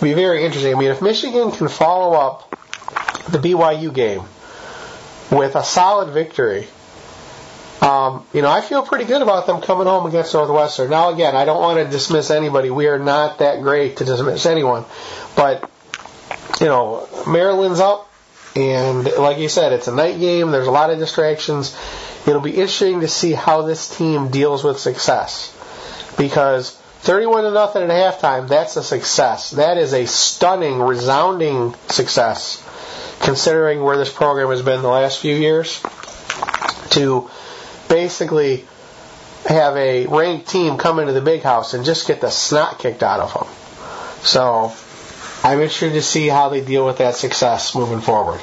be 0.00 0.14
very 0.14 0.44
interesting. 0.44 0.74
I 0.74 0.78
mean, 0.78 0.90
if 0.90 1.02
Michigan 1.02 1.50
can 1.50 1.68
follow 1.68 2.16
up 2.16 2.50
the 3.28 3.38
BYU 3.38 3.92
game 3.92 4.22
with 5.30 5.56
a 5.56 5.64
solid 5.64 6.10
victory, 6.10 6.68
um, 7.82 8.24
you 8.32 8.42
know, 8.42 8.50
I 8.50 8.60
feel 8.60 8.82
pretty 8.82 9.04
good 9.04 9.22
about 9.22 9.46
them 9.46 9.60
coming 9.60 9.86
home 9.86 10.06
against 10.06 10.34
Northwestern. 10.34 10.90
Now, 10.90 11.12
again, 11.12 11.36
I 11.36 11.44
don't 11.44 11.60
want 11.60 11.84
to 11.84 11.90
dismiss 11.90 12.30
anybody. 12.30 12.70
We 12.70 12.86
are 12.86 12.98
not 12.98 13.38
that 13.38 13.62
great 13.62 13.98
to 13.98 14.04
dismiss 14.04 14.46
anyone, 14.46 14.84
but 15.36 15.68
you 16.60 16.66
know, 16.66 17.08
Maryland's 17.26 17.80
up, 17.80 18.07
and 18.58 19.04
like 19.18 19.38
you 19.38 19.48
said, 19.48 19.72
it's 19.72 19.88
a 19.88 19.94
night 19.94 20.18
game. 20.18 20.50
There's 20.50 20.66
a 20.66 20.70
lot 20.72 20.90
of 20.90 20.98
distractions. 20.98 21.76
It'll 22.26 22.40
be 22.40 22.50
interesting 22.50 23.00
to 23.00 23.08
see 23.08 23.32
how 23.32 23.62
this 23.62 23.88
team 23.96 24.28
deals 24.30 24.64
with 24.64 24.78
success 24.78 25.54
because 26.18 26.72
31 27.00 27.44
to 27.44 27.50
nothing 27.52 27.82
at 27.82 27.90
halftime, 27.90 28.48
that's 28.48 28.76
a 28.76 28.82
success. 28.82 29.52
That 29.52 29.78
is 29.78 29.92
a 29.94 30.06
stunning, 30.06 30.80
resounding 30.80 31.74
success 31.88 32.64
considering 33.20 33.82
where 33.82 33.96
this 33.96 34.12
program 34.12 34.50
has 34.50 34.62
been 34.62 34.82
the 34.82 34.88
last 34.88 35.20
few 35.20 35.34
years 35.34 35.80
to 36.90 37.28
basically 37.88 38.64
have 39.46 39.76
a 39.76 40.06
ranked 40.06 40.48
team 40.48 40.76
come 40.76 40.98
into 40.98 41.12
the 41.12 41.20
big 41.20 41.42
house 41.42 41.74
and 41.74 41.84
just 41.84 42.06
get 42.06 42.20
the 42.20 42.30
snot 42.30 42.78
kicked 42.78 43.02
out 43.02 43.20
of 43.20 43.32
them. 43.34 43.46
So 44.24 44.72
I'm 45.44 45.60
interested 45.60 45.92
to 45.92 46.02
see 46.02 46.28
how 46.28 46.48
they 46.48 46.60
deal 46.60 46.84
with 46.84 46.98
that 46.98 47.14
success 47.14 47.74
moving 47.74 48.00
forward. 48.00 48.40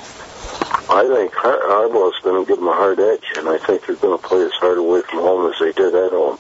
I 0.88 1.08
think 1.08 1.34
Har- 1.34 1.62
Harbaugh's 1.62 2.20
going 2.24 2.44
to 2.44 2.48
give 2.48 2.58
them 2.58 2.68
a 2.68 2.74
hard 2.74 3.00
edge, 3.00 3.26
and 3.38 3.50
I 3.50 3.58
think 3.58 3.86
they're 3.86 3.96
going 3.96 4.18
to 4.18 4.28
play 4.28 4.44
as 4.44 4.52
hard 4.54 4.78
away 4.78 5.02
from 5.02 5.20
home 5.20 5.52
as 5.52 5.60
they 5.60 5.72
did 5.72 5.94
at 5.94 6.12
home. 6.12 6.38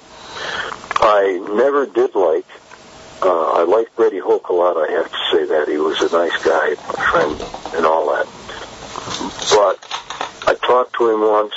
I 0.97 1.39
never 1.55 1.85
did 1.85 2.15
like. 2.15 2.45
Uh, 3.21 3.51
I 3.53 3.63
liked 3.63 3.95
Brady 3.95 4.19
Hoke 4.19 4.49
a 4.49 4.53
lot. 4.53 4.77
I 4.77 4.91
have 4.91 5.11
to 5.11 5.17
say 5.31 5.45
that 5.45 5.67
he 5.67 5.77
was 5.77 5.99
a 6.01 6.11
nice 6.15 6.43
guy, 6.43 6.69
a 6.69 7.11
friend, 7.11 7.41
and 7.75 7.85
all 7.85 8.13
that. 8.13 8.27
But 9.51 10.47
I 10.47 10.55
talked 10.55 10.95
to 10.95 11.09
him 11.09 11.21
once 11.21 11.53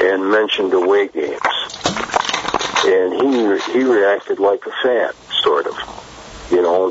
and 0.00 0.30
mentioned 0.30 0.74
away 0.74 1.08
games, 1.08 1.40
and 2.84 3.12
he 3.14 3.72
he 3.72 3.84
reacted 3.84 4.38
like 4.38 4.64
a 4.66 4.72
fan, 4.82 5.12
sort 5.42 5.66
of. 5.66 6.07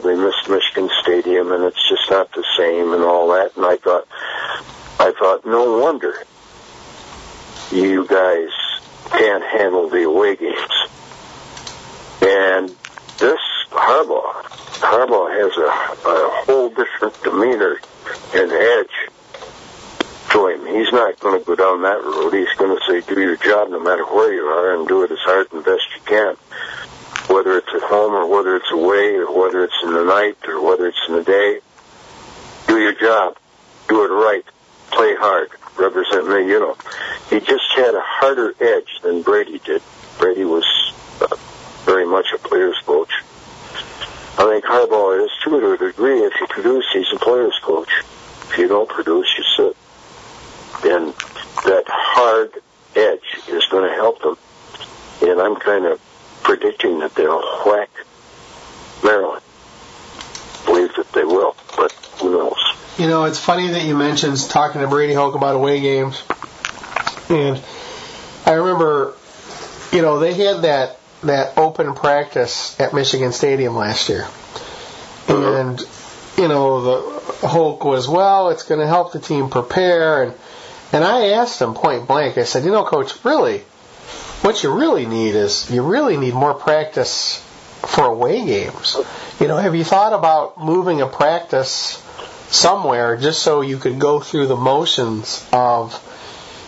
They 0.07 0.15
missed 0.15 0.49
Michigan 0.49 0.89
Stadium, 1.01 1.51
and 1.51 1.65
it's 1.65 1.89
just 1.89 2.09
not 2.09 2.31
the 2.33 2.45
same, 2.57 2.93
and 2.93 3.03
all 3.03 3.27
that. 3.29 3.57
And 3.57 3.65
I 3.65 3.75
thought, 3.75 4.07
I 4.99 5.11
thought, 5.11 5.45
no 5.45 5.79
wonder 5.79 6.15
you 7.71 8.07
guys 8.07 8.49
can't 9.11 9.43
handle 9.43 9.89
the 9.89 10.03
away 10.03 10.37
games. 10.37 10.55
And 12.21 12.69
this 13.19 13.39
Harbaugh, 13.69 14.43
Harbaugh 14.79 15.29
has 15.29 15.57
a, 15.57 16.09
a 16.09 16.29
whole 16.45 16.69
different 16.69 17.21
demeanor 17.23 17.79
and 18.33 18.51
edge 18.51 19.09
to 20.31 20.47
him. 20.47 20.65
He's 20.65 20.91
not 20.93 21.19
going 21.19 21.39
to 21.39 21.45
go 21.45 21.55
down 21.55 21.81
that 21.81 22.03
road. 22.03 22.33
He's 22.33 22.53
going 22.57 22.77
to 22.77 22.83
say, 22.87 23.01
do 23.13 23.19
your 23.19 23.35
job 23.35 23.69
no 23.69 23.79
matter 23.79 24.05
where 24.05 24.33
you 24.33 24.43
are 24.45 24.75
and 24.75 24.87
do 24.87 25.03
it 25.03 25.11
as 25.11 25.19
hard 25.19 25.51
and 25.51 25.65
best 25.65 25.83
you 25.95 26.01
can. 26.05 26.37
Whether 27.27 27.57
it's 27.57 27.73
at 27.73 27.83
home 27.83 28.13
or 28.13 28.27
whether 28.27 28.55
it's 28.55 28.71
away 28.71 29.15
or 29.15 29.31
whether 29.37 29.63
it's 29.63 29.75
in 29.83 29.93
the 29.93 30.03
night 30.03 30.37
or 30.47 30.61
whether 30.61 30.87
it's 30.87 31.01
in 31.07 31.15
the 31.15 31.23
day, 31.23 31.59
do 32.67 32.79
your 32.79 32.93
job. 32.93 33.37
Do 33.87 34.03
it 34.03 34.07
right. 34.07 34.45
Play 34.91 35.15
hard. 35.15 35.49
Represent 35.77 36.27
me, 36.27 36.49
you 36.51 36.59
know. 36.59 36.77
He 37.29 37.39
just 37.39 37.65
had 37.75 37.93
a 37.95 38.01
harder 38.01 38.53
edge 38.59 38.99
than 39.03 39.21
Brady 39.21 39.59
did. 39.59 39.81
Brady 40.17 40.45
was 40.45 40.65
uh, 41.21 41.35
very 41.85 42.05
much 42.05 42.27
a 42.33 42.37
player's 42.37 42.77
coach. 42.85 43.11
I 44.39 44.43
think 44.43 44.65
Harbaugh 44.65 45.25
is 45.25 45.31
too 45.43 45.59
to 45.59 45.71
a 45.73 45.77
degree. 45.77 46.19
If 46.19 46.33
you 46.39 46.47
produce, 46.47 46.85
he's 46.93 47.11
a 47.13 47.19
player's 47.19 47.57
coach. 47.61 47.89
If 48.49 48.57
you 48.57 48.67
don't 48.67 48.87
produce, 48.87 49.27
you 49.37 49.43
sit. 49.55 49.77
And 50.91 51.13
that 51.65 51.83
hard 51.87 52.51
edge 52.95 53.41
is 53.47 53.65
going 53.65 53.89
to 53.89 53.95
help 53.95 54.21
them. 54.21 54.37
And 55.21 55.41
I'm 55.41 55.55
kind 55.55 55.85
of 55.85 55.99
predicting 56.47 56.99
that 56.99 57.13
they'll 57.13 57.41
whack 57.65 57.89
Maryland. 59.03 59.43
Believe 60.65 60.95
that 60.95 61.11
they 61.11 61.25
will, 61.25 61.57
but 61.75 61.91
who 62.21 62.31
knows? 62.31 62.57
You 62.97 63.07
know, 63.07 63.25
it's 63.25 63.37
funny 63.37 63.67
that 63.67 63.83
you 63.83 63.97
mentioned 63.97 64.39
talking 64.49 64.79
to 64.79 64.87
Brady 64.87 65.13
Hoke 65.13 65.35
about 65.35 65.55
away 65.55 65.81
games. 65.81 66.23
And 67.29 67.61
I 68.45 68.53
remember, 68.53 69.13
you 69.91 70.01
know, 70.01 70.19
they 70.19 70.33
had 70.35 70.61
that 70.61 70.99
that 71.23 71.57
open 71.57 71.93
practice 71.95 72.79
at 72.79 72.93
Michigan 72.93 73.33
Stadium 73.33 73.75
last 73.75 74.07
year. 74.07 74.25
And, 75.27 75.81
you 76.37 76.47
know, 76.47 76.81
the 76.81 77.47
Hoke 77.47 77.83
was, 77.83 78.07
well, 78.07 78.51
it's 78.51 78.63
going 78.63 78.79
to 78.79 78.87
help 78.87 79.11
the 79.11 79.19
team 79.19 79.49
prepare. 79.49 80.23
And, 80.23 80.33
and 80.93 81.03
I 81.03 81.29
asked 81.31 81.61
him 81.61 81.73
point 81.73 82.07
blank, 82.07 82.37
I 82.37 82.43
said, 82.43 82.63
you 82.63 82.71
know, 82.71 82.85
coach, 82.85 83.13
really, 83.25 83.63
what 84.47 84.63
you 84.63 84.71
really 84.71 85.05
need 85.05 85.35
is 85.35 85.69
you 85.69 85.83
really 85.83 86.15
need 86.15 86.33
more 86.33 86.53
practice 86.53 87.43
for 87.85 88.05
away 88.05 88.45
games. 88.45 88.95
You 89.41 89.49
know, 89.49 89.57
have 89.57 89.75
you 89.75 89.83
thought 89.83 90.13
about 90.13 90.57
moving 90.57 91.01
a 91.01 91.05
practice 91.05 92.01
somewhere 92.47 93.17
just 93.17 93.43
so 93.43 93.59
you 93.59 93.77
could 93.77 93.99
go 93.99 94.21
through 94.21 94.47
the 94.47 94.55
motions 94.55 95.45
of, 95.51 95.91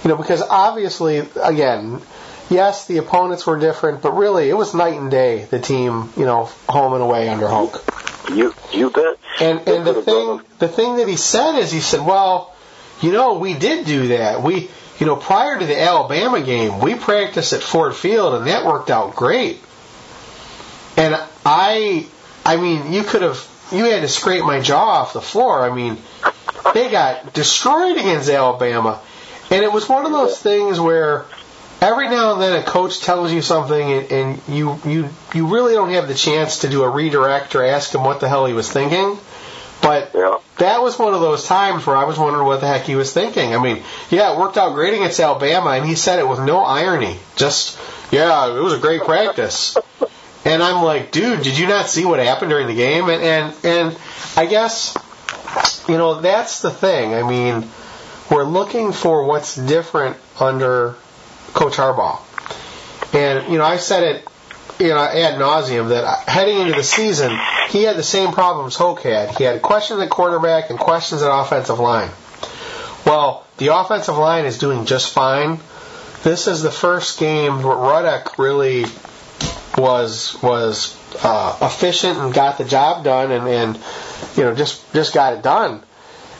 you 0.03 0.09
know, 0.09 0.17
because 0.17 0.41
obviously, 0.41 1.19
again, 1.41 2.01
yes, 2.49 2.85
the 2.85 2.97
opponents 2.97 3.47
were 3.47 3.57
different, 3.57 4.01
but 4.01 4.11
really 4.11 4.49
it 4.49 4.57
was 4.57 4.73
night 4.73 4.99
and 4.99 5.09
day. 5.09 5.45
The 5.45 5.59
team, 5.59 6.09
you 6.17 6.25
know, 6.25 6.49
home 6.67 6.91
and 6.91 7.01
away 7.01 7.29
under 7.29 7.47
Hoke. 7.47 7.81
You 8.29 8.53
you 8.73 8.89
bet. 8.89 9.17
And 9.39 9.65
and 9.69 9.87
the 9.87 10.01
thing 10.01 10.41
the 10.59 10.67
thing 10.67 10.97
that 10.97 11.07
he 11.07 11.15
said 11.15 11.57
is 11.57 11.71
he 11.71 11.79
said, 11.79 12.05
well, 12.05 12.53
you 12.99 13.13
know, 13.13 13.39
we 13.39 13.53
did 13.53 13.85
do 13.85 14.09
that. 14.09 14.43
We 14.43 14.69
you 14.99 15.05
know 15.05 15.15
prior 15.15 15.57
to 15.57 15.65
the 15.65 15.79
Alabama 15.79 16.41
game, 16.41 16.79
we 16.79 16.95
practiced 16.95 17.53
at 17.53 17.63
Ford 17.63 17.95
Field, 17.95 18.35
and 18.35 18.47
that 18.47 18.65
worked 18.65 18.89
out 18.89 19.15
great. 19.15 19.61
And 20.97 21.17
I 21.45 22.07
I 22.45 22.57
mean, 22.57 22.91
you 22.91 23.03
could 23.03 23.21
have 23.21 23.47
you 23.71 23.85
had 23.85 24.01
to 24.01 24.07
scrape 24.07 24.43
my 24.43 24.59
jaw 24.59 25.01
off 25.01 25.13
the 25.13 25.21
floor. 25.21 25.61
I 25.61 25.73
mean, 25.73 25.97
they 26.73 26.89
got 26.89 27.33
destroyed 27.33 27.97
against 27.97 28.29
Alabama. 28.29 28.99
And 29.51 29.63
it 29.63 29.71
was 29.71 29.89
one 29.89 30.05
of 30.05 30.11
those 30.11 30.37
things 30.39 30.79
where 30.79 31.25
every 31.81 32.09
now 32.09 32.33
and 32.33 32.41
then 32.41 32.59
a 32.59 32.63
coach 32.63 32.99
tells 32.99 33.31
you 33.31 33.41
something 33.41 33.91
and, 33.91 34.11
and 34.11 34.41
you, 34.47 34.79
you, 34.85 35.09
you 35.33 35.47
really 35.47 35.73
don't 35.73 35.91
have 35.91 36.07
the 36.07 36.13
chance 36.13 36.59
to 36.59 36.69
do 36.69 36.83
a 36.83 36.89
redirect 36.89 37.55
or 37.55 37.63
ask 37.63 37.93
him 37.93 38.03
what 38.03 38.19
the 38.19 38.27
hell 38.27 38.45
he 38.45 38.53
was 38.53 38.71
thinking. 38.71 39.17
But 39.81 40.11
Yeah. 40.13 40.37
that 40.57 40.81
was 40.81 40.99
one 40.99 41.13
of 41.13 41.21
those 41.21 41.45
times 41.45 41.85
where 41.85 41.95
I 41.95 42.03
was 42.03 42.17
wondering 42.19 42.45
what 42.45 42.61
the 42.61 42.67
heck 42.67 42.83
he 42.83 42.95
was 42.95 43.13
thinking. 43.13 43.55
I 43.55 43.59
mean, 43.59 43.83
yeah, 44.09 44.33
it 44.33 44.37
worked 44.39 44.57
out 44.57 44.73
great 44.73 44.93
against 44.93 45.19
Alabama, 45.19 45.71
and 45.71 45.85
he 45.85 45.95
said 45.95 46.19
it 46.19 46.27
with 46.27 46.39
no 46.39 46.63
irony. 46.63 47.17
Just, 47.35 47.77
yeah, 48.11 48.47
it 48.55 48.59
was 48.61 48.73
a 48.73 48.77
great 48.79 49.01
practice. 49.01 49.77
And 50.45 50.63
I'm 50.63 50.83
like, 50.83 51.11
dude, 51.11 51.43
did 51.43 51.57
you 51.57 51.67
not 51.67 51.87
see 51.87 52.05
what 52.05 52.19
happened 52.19 52.49
during 52.51 52.67
the 52.67 52.75
game? 52.75 53.09
And 53.09 53.21
and, 53.21 53.53
and 53.63 53.97
I 54.37 54.45
guess, 54.45 54.95
you 55.87 55.97
know, 55.97 56.21
that's 56.21 56.61
the 56.61 56.71
thing. 56.71 57.13
I 57.13 57.23
mean, 57.23 57.69
we're 58.31 58.45
looking 58.45 58.91
for 58.93 59.25
what's 59.25 59.55
different 59.55 60.17
under 60.39 60.95
Coach 61.53 61.73
Harbaugh. 61.73 62.19
And, 63.13 63.51
you 63.51 63.57
know, 63.57 63.65
I 63.65 63.77
said 63.77 64.03
it, 64.03 64.27
you 64.79 64.89
know, 64.89 65.03
ad 65.03 65.35
nauseum 65.39 65.89
that 65.89 66.27
heading 66.27 66.59
into 66.61 66.73
the 66.73 66.83
season, 66.83 67.37
he 67.69 67.83
had 67.83 67.97
the 67.97 68.03
same 68.03 68.31
problems 68.31 68.75
Hoke 68.75 69.01
had. 69.01 69.37
He 69.37 69.43
had 69.43 69.61
questions 69.61 70.01
at 70.01 70.09
quarterback 70.09 70.69
and 70.69 70.79
questions 70.79 71.21
at 71.21 71.29
offensive 71.31 71.79
line. 71.79 72.09
Well, 73.05 73.45
the 73.57 73.75
offensive 73.75 74.17
line 74.17 74.45
is 74.45 74.57
doing 74.57 74.85
just 74.85 75.11
fine. 75.11 75.59
This 76.23 76.47
is 76.47 76.61
the 76.61 76.71
first 76.71 77.19
game 77.19 77.63
where 77.63 77.75
Rudock 77.75 78.37
really 78.37 78.85
was 79.77 80.37
was 80.41 80.97
uh, 81.23 81.57
efficient 81.61 82.17
and 82.17 82.33
got 82.33 82.57
the 82.57 82.65
job 82.65 83.03
done, 83.03 83.31
and, 83.31 83.47
and 83.47 83.79
you 84.35 84.43
know 84.43 84.55
just 84.55 84.91
just 84.93 85.13
got 85.13 85.33
it 85.33 85.41
done. 85.41 85.81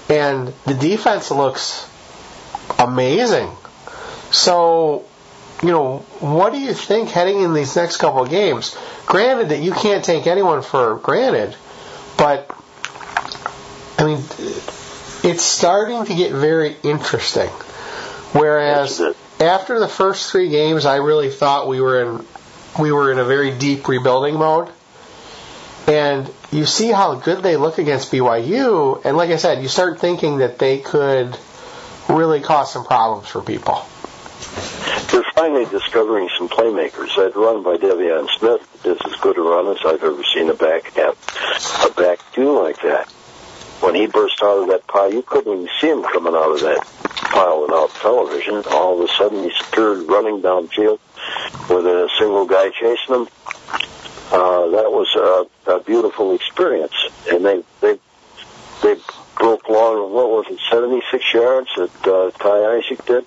And 0.09 0.53
the 0.65 0.73
defense 0.73 1.29
looks 1.31 1.87
amazing. 2.77 3.51
So, 4.31 5.05
you 5.61 5.69
know, 5.69 5.97
what 6.19 6.53
do 6.53 6.59
you 6.59 6.73
think 6.73 7.09
heading 7.09 7.41
in 7.41 7.53
these 7.53 7.75
next 7.75 7.97
couple 7.97 8.23
of 8.23 8.29
games? 8.29 8.77
Granted 9.05 9.49
that 9.49 9.61
you 9.61 9.73
can't 9.73 10.03
take 10.05 10.25
anyone 10.25 10.61
for 10.61 10.95
granted, 10.97 11.55
but 12.17 12.49
I 13.97 14.05
mean, 14.05 14.19
it's 15.23 15.43
starting 15.43 16.05
to 16.05 16.15
get 16.15 16.31
very 16.31 16.77
interesting. 16.83 17.49
Whereas 18.31 19.01
after 19.39 19.79
the 19.79 19.87
first 19.87 20.31
three 20.31 20.49
games, 20.49 20.85
I 20.85 20.97
really 20.97 21.29
thought 21.29 21.67
we 21.67 21.81
were 21.81 22.01
in 22.03 22.25
we 22.79 22.91
were 22.91 23.11
in 23.11 23.19
a 23.19 23.25
very 23.25 23.51
deep 23.51 23.87
rebuilding 23.87 24.35
mode. 24.35 24.69
And 25.87 26.31
you 26.51 26.65
see 26.65 26.91
how 26.91 27.15
good 27.15 27.41
they 27.41 27.57
look 27.57 27.79
against 27.79 28.11
BYU, 28.11 29.03
and 29.03 29.17
like 29.17 29.31
I 29.31 29.37
said, 29.37 29.61
you 29.61 29.67
start 29.67 29.99
thinking 29.99 30.37
that 30.37 30.59
they 30.59 30.77
could 30.77 31.35
really 32.07 32.41
cause 32.41 32.71
some 32.71 32.85
problems 32.85 33.27
for 33.27 33.41
people. 33.41 33.83
They're 35.11 35.23
finally 35.33 35.65
discovering 35.65 36.29
some 36.37 36.49
playmakers. 36.49 37.15
That 37.15 37.35
run 37.35 37.63
by 37.63 37.77
De'Veon 37.77 38.29
Smith 38.37 38.85
is 38.85 38.97
as 39.05 39.15
good 39.19 39.37
a 39.37 39.41
run 39.41 39.67
as 39.67 39.83
I've 39.85 40.03
ever 40.03 40.23
seen 40.33 40.49
a 40.49 40.53
back 40.53 40.93
have 40.93 41.17
a 41.85 41.93
back 41.93 42.19
do 42.33 42.59
like 42.61 42.81
that. 42.83 43.09
When 43.81 43.95
he 43.95 44.07
burst 44.07 44.41
out 44.43 44.63
of 44.63 44.67
that 44.69 44.87
pile, 44.87 45.11
you 45.11 45.21
couldn't 45.21 45.51
even 45.51 45.69
see 45.79 45.87
him 45.87 46.03
coming 46.03 46.35
out 46.35 46.51
of 46.51 46.59
that 46.61 46.85
pile 47.31 47.61
without 47.61 47.89
television. 47.95 48.61
All 48.71 49.01
of 49.01 49.09
a 49.09 49.13
sudden, 49.13 49.43
he 49.43 49.51
appeared 49.61 50.07
running 50.07 50.41
downfield 50.41 50.99
with 51.69 51.85
a 51.85 52.09
single 52.19 52.45
guy 52.45 52.69
chasing 52.69 53.15
him. 53.15 53.27
Uh, 54.31 54.67
that 54.67 54.91
was 54.91 55.47
a, 55.67 55.71
a 55.71 55.79
beautiful 55.79 56.35
experience, 56.35 56.93
and 57.31 57.43
they 57.43 57.63
they 57.81 57.97
they 58.83 58.95
broke 59.37 59.67
long. 59.69 60.13
What 60.13 60.29
was 60.29 60.45
it, 60.49 60.59
76 60.69 61.33
yards 61.33 61.69
that 61.77 62.07
uh, 62.07 62.31
Ty 62.37 62.77
Isaac 62.77 63.05
did 63.05 63.25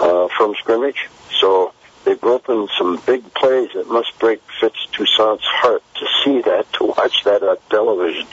uh, 0.00 0.28
from 0.36 0.54
scrimmage. 0.54 1.08
So 1.40 1.72
they've 2.04 2.20
broken 2.20 2.68
some 2.78 3.00
big 3.06 3.32
plays 3.34 3.70
that 3.74 3.88
must 3.88 4.18
break 4.18 4.40
Fitz 4.60 4.76
Toussaint's 4.92 5.44
heart 5.44 5.82
to 5.96 6.06
see 6.24 6.40
that, 6.42 6.72
to 6.74 6.84
watch 6.84 7.24
that 7.24 7.42
on 7.42 7.56
television 7.70 8.26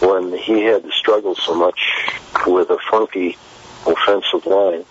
when 0.00 0.36
he 0.36 0.62
had 0.62 0.82
to 0.82 0.92
struggle 0.92 1.34
so 1.34 1.54
much 1.54 1.80
with 2.46 2.70
a 2.70 2.78
funky 2.90 3.36
offensive 3.86 4.46
line. 4.46 4.84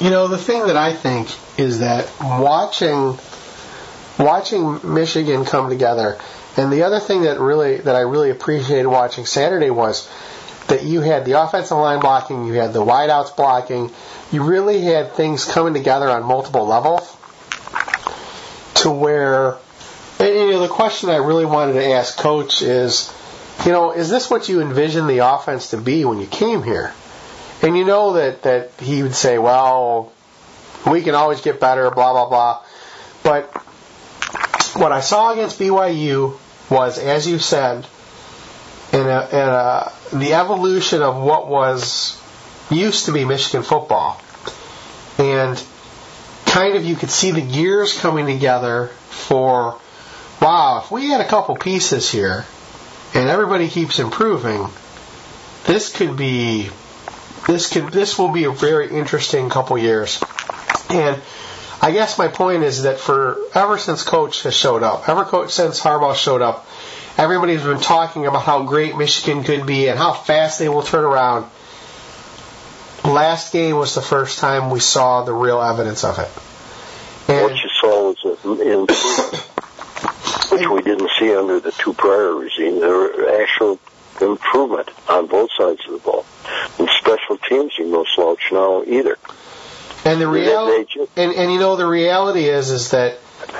You 0.00 0.10
know, 0.10 0.28
the 0.28 0.38
thing 0.38 0.66
that 0.66 0.76
I 0.76 0.92
think 0.92 1.28
is 1.58 1.78
that 1.78 2.10
watching 2.20 3.16
watching 4.18 4.80
Michigan 4.94 5.44
come 5.44 5.70
together, 5.70 6.18
and 6.56 6.72
the 6.72 6.82
other 6.82 7.00
thing 7.00 7.22
that 7.22 7.38
really 7.38 7.78
that 7.78 7.94
I 7.94 8.00
really 8.00 8.30
appreciated 8.30 8.86
watching 8.86 9.24
Saturday 9.24 9.70
was 9.70 10.08
that 10.68 10.84
you 10.84 11.00
had 11.00 11.24
the 11.24 11.32
offensive 11.40 11.76
line 11.76 12.00
blocking, 12.00 12.46
you 12.46 12.54
had 12.54 12.72
the 12.72 12.84
wideouts 12.84 13.36
blocking, 13.36 13.90
you 14.32 14.42
really 14.42 14.80
had 14.80 15.12
things 15.12 15.44
coming 15.44 15.74
together 15.74 16.08
on 16.08 16.24
multiple 16.24 16.66
levels 16.66 17.16
to 18.74 18.90
where 18.90 19.56
and, 20.18 20.28
you 20.28 20.50
know 20.52 20.60
the 20.60 20.68
question 20.68 21.10
I 21.10 21.16
really 21.16 21.44
wanted 21.44 21.74
to 21.74 21.92
ask 21.92 22.16
coach 22.16 22.62
is 22.62 23.12
you 23.64 23.72
know 23.72 23.92
is 23.92 24.10
this 24.10 24.30
what 24.30 24.48
you 24.48 24.60
envisioned 24.60 25.08
the 25.08 25.18
offense 25.18 25.70
to 25.70 25.76
be 25.76 26.04
when 26.04 26.18
you 26.18 26.26
came 26.26 26.62
here? 26.62 26.92
And 27.62 27.76
you 27.76 27.84
know 27.84 28.14
that 28.14 28.42
that 28.42 28.72
he 28.78 29.02
would 29.02 29.14
say 29.14 29.38
well 29.38 30.12
we 30.86 31.02
can 31.02 31.14
always 31.14 31.40
get 31.40 31.60
better 31.60 31.90
blah 31.90 32.12
blah 32.12 32.28
blah. 32.28 32.62
But 33.22 33.46
what 34.76 34.92
I 34.92 35.00
saw 35.00 35.32
against 35.32 35.58
BYU 35.58 36.36
was 36.70 36.98
as 36.98 37.26
you 37.26 37.38
said 37.38 37.86
in, 38.94 39.06
a, 39.08 39.28
a, 39.32 39.92
the 40.16 40.34
evolution 40.34 41.02
of 41.02 41.16
what 41.16 41.48
was 41.48 42.20
used 42.70 43.06
to 43.06 43.12
be 43.12 43.24
Michigan 43.24 43.62
football. 43.62 44.20
And 45.18 45.62
kind 46.46 46.76
of 46.76 46.84
you 46.84 46.94
could 46.94 47.10
see 47.10 47.32
the 47.32 47.40
gears 47.40 47.98
coming 47.98 48.26
together 48.26 48.86
for, 49.08 49.80
wow, 50.40 50.80
if 50.84 50.90
we 50.90 51.08
had 51.08 51.20
a 51.20 51.26
couple 51.26 51.56
pieces 51.56 52.10
here 52.10 52.44
and 53.14 53.28
everybody 53.28 53.68
keeps 53.68 53.98
improving, 53.98 54.68
this 55.66 55.94
could 55.94 56.16
be, 56.16 56.70
this 57.48 57.70
could, 57.72 57.88
this 57.92 58.18
will 58.18 58.30
be 58.30 58.44
a 58.44 58.52
very 58.52 58.90
interesting 58.90 59.50
couple 59.50 59.76
years. 59.76 60.22
And 60.90 61.20
I 61.82 61.90
guess 61.90 62.16
my 62.16 62.28
point 62.28 62.62
is 62.62 62.84
that 62.84 62.98
for 62.98 63.38
ever 63.54 63.76
since 63.78 64.02
Coach 64.02 64.42
has 64.44 64.54
showed 64.54 64.82
up, 64.82 65.08
ever 65.08 65.24
coach 65.24 65.50
since 65.52 65.80
Harbaugh 65.80 66.14
showed 66.14 66.42
up, 66.42 66.66
everybody's 67.16 67.62
been 67.62 67.80
talking 67.80 68.26
about 68.26 68.42
how 68.42 68.64
great 68.64 68.96
Michigan 68.96 69.44
could 69.44 69.66
be 69.66 69.88
and 69.88 69.98
how 69.98 70.12
fast 70.12 70.58
they 70.58 70.68
will 70.68 70.82
turn 70.82 71.04
around. 71.04 71.50
Last 73.04 73.52
game 73.52 73.76
was 73.76 73.94
the 73.94 74.02
first 74.02 74.38
time 74.38 74.70
we 74.70 74.80
saw 74.80 75.24
the 75.24 75.32
real 75.32 75.60
evidence 75.60 76.04
of 76.04 76.18
it. 76.18 76.30
And 77.28 77.42
what 77.42 77.62
you 77.62 77.70
saw 77.80 78.12
was 78.12 78.38
an 78.44 78.60
improvement, 78.60 79.44
which 80.50 80.68
we 80.68 80.82
didn't 80.82 81.10
see 81.18 81.34
under 81.34 81.60
the 81.60 81.72
two 81.72 81.92
prior 81.92 82.34
regimes. 82.34 82.80
There 82.80 82.96
were 82.96 83.42
actual 83.42 83.78
improvement 84.20 84.90
on 85.08 85.26
both 85.26 85.50
sides 85.56 85.80
of 85.86 85.92
the 85.92 85.98
ball. 85.98 86.24
And 86.78 86.88
special 86.98 87.38
teams 87.38 87.78
are 87.78 87.84
no 87.84 88.04
slouch 88.14 88.50
now 88.52 88.82
either. 88.84 89.18
And 90.04 90.20
the 90.20 90.28
reality, 90.28 91.06
and, 91.16 91.32
and 91.32 91.52
you 91.52 91.58
know, 91.58 91.76
the 91.76 91.86
reality 91.86 92.44
is, 92.44 92.70
is 92.70 92.90
that 92.90 93.18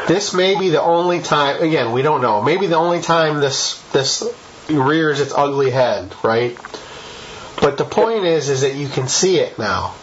this 0.09 0.35
may 0.35 0.59
be 0.59 0.71
the 0.71 0.83
only 0.83 1.21
time. 1.21 1.63
Again, 1.63 1.93
we 1.93 2.03
don't 2.03 2.23
know. 2.23 2.43
Maybe 2.43 2.67
the 2.67 2.77
only 2.77 3.01
time 3.01 3.41
this 3.41 3.81
this 3.93 4.23
rears 4.69 5.21
its 5.21 5.33
ugly 5.35 5.71
head, 5.71 6.15
right? 6.23 6.57
But 7.61 7.79
the 7.79 7.85
point 7.85 8.25
is, 8.25 8.49
is 8.49 8.63
that 8.63 8.75
you 8.75 8.89
can 8.89 9.09
see 9.09 9.39
it 9.39 9.59
now. 9.59 9.95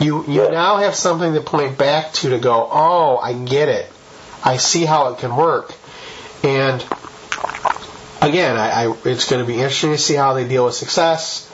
You 0.00 0.24
you 0.26 0.50
now 0.50 0.78
have 0.78 0.94
something 0.94 1.34
to 1.34 1.40
point 1.40 1.78
back 1.78 2.12
to 2.14 2.30
to 2.30 2.38
go. 2.38 2.68
Oh, 2.70 3.18
I 3.18 3.32
get 3.32 3.68
it. 3.68 3.90
I 4.44 4.56
see 4.58 4.84
how 4.84 5.08
it 5.08 5.18
can 5.18 5.36
work. 5.36 5.74
And 6.42 6.84
again, 8.20 8.56
I, 8.56 8.86
I 8.86 8.96
it's 9.04 9.30
going 9.30 9.44
to 9.44 9.46
be 9.46 9.54
interesting 9.54 9.92
to 9.92 9.98
see 9.98 10.14
how 10.14 10.34
they 10.34 10.46
deal 10.46 10.66
with 10.66 10.74
success. 10.74 11.50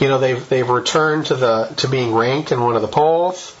You 0.00 0.08
know, 0.08 0.18
they've 0.18 0.48
they've 0.48 0.68
returned 0.68 1.26
to 1.26 1.36
the 1.36 1.66
to 1.78 1.88
being 1.88 2.14
ranked 2.14 2.52
in 2.52 2.60
one 2.60 2.76
of 2.76 2.82
the 2.82 2.88
polls, 2.88 3.56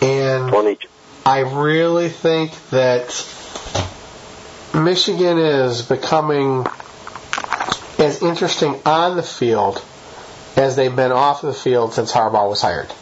and 0.00 0.50
20, 0.50 0.78
I 1.24 1.40
really 1.40 2.08
think 2.08 2.52
that 2.70 3.08
Michigan 4.74 5.38
is 5.38 5.82
becoming 5.82 6.66
as 7.98 8.20
interesting 8.22 8.80
on 8.84 9.16
the 9.16 9.22
field 9.22 9.84
as 10.56 10.74
they've 10.76 10.94
been 10.94 11.12
off 11.12 11.42
the 11.42 11.54
field 11.54 11.94
since 11.94 12.12
Harbaugh 12.12 12.48
was 12.48 12.60
hired. 12.60 12.92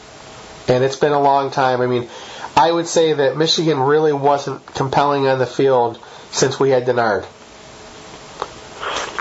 And 0.68 0.84
it's 0.84 0.96
been 0.96 1.12
a 1.12 1.20
long 1.20 1.50
time. 1.50 1.80
I 1.80 1.86
mean, 1.86 2.08
I 2.56 2.70
would 2.70 2.86
say 2.86 3.14
that 3.14 3.36
Michigan 3.36 3.80
really 3.80 4.12
wasn't 4.12 4.66
compelling 4.74 5.26
on 5.26 5.38
the 5.38 5.46
field 5.46 5.98
since 6.30 6.60
we 6.60 6.70
had 6.70 6.84
Denard. 6.84 7.26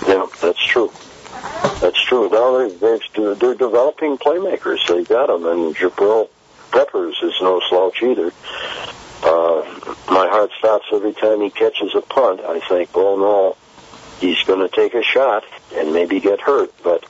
Yeah, 0.07 0.25
that's 0.41 0.63
true. 0.65 0.91
That's 1.79 2.03
true. 2.03 2.29
Now 2.29 2.67
they're, 2.69 2.99
they're, 3.15 3.35
they're 3.35 3.55
developing 3.55 4.17
playmakers. 4.17 4.85
They 4.87 5.03
got 5.05 5.27
them, 5.27 5.45
and 5.45 5.75
Jabril 5.75 6.29
Peppers 6.71 7.17
is 7.23 7.33
no 7.41 7.61
slouch 7.69 8.01
either. 8.03 8.31
Uh, 9.23 9.63
my 10.09 10.27
heart 10.27 10.51
stops 10.57 10.85
every 10.93 11.13
time 11.13 11.41
he 11.41 11.49
catches 11.49 11.93
a 11.95 12.01
punt. 12.01 12.41
I 12.41 12.59
think, 12.59 12.95
well, 12.95 13.17
no, 13.17 13.57
he's 14.19 14.41
going 14.43 14.67
to 14.67 14.73
take 14.73 14.93
a 14.93 15.03
shot 15.03 15.43
and 15.73 15.93
maybe 15.93 16.19
get 16.19 16.39
hurt, 16.41 16.73
but 16.83 17.05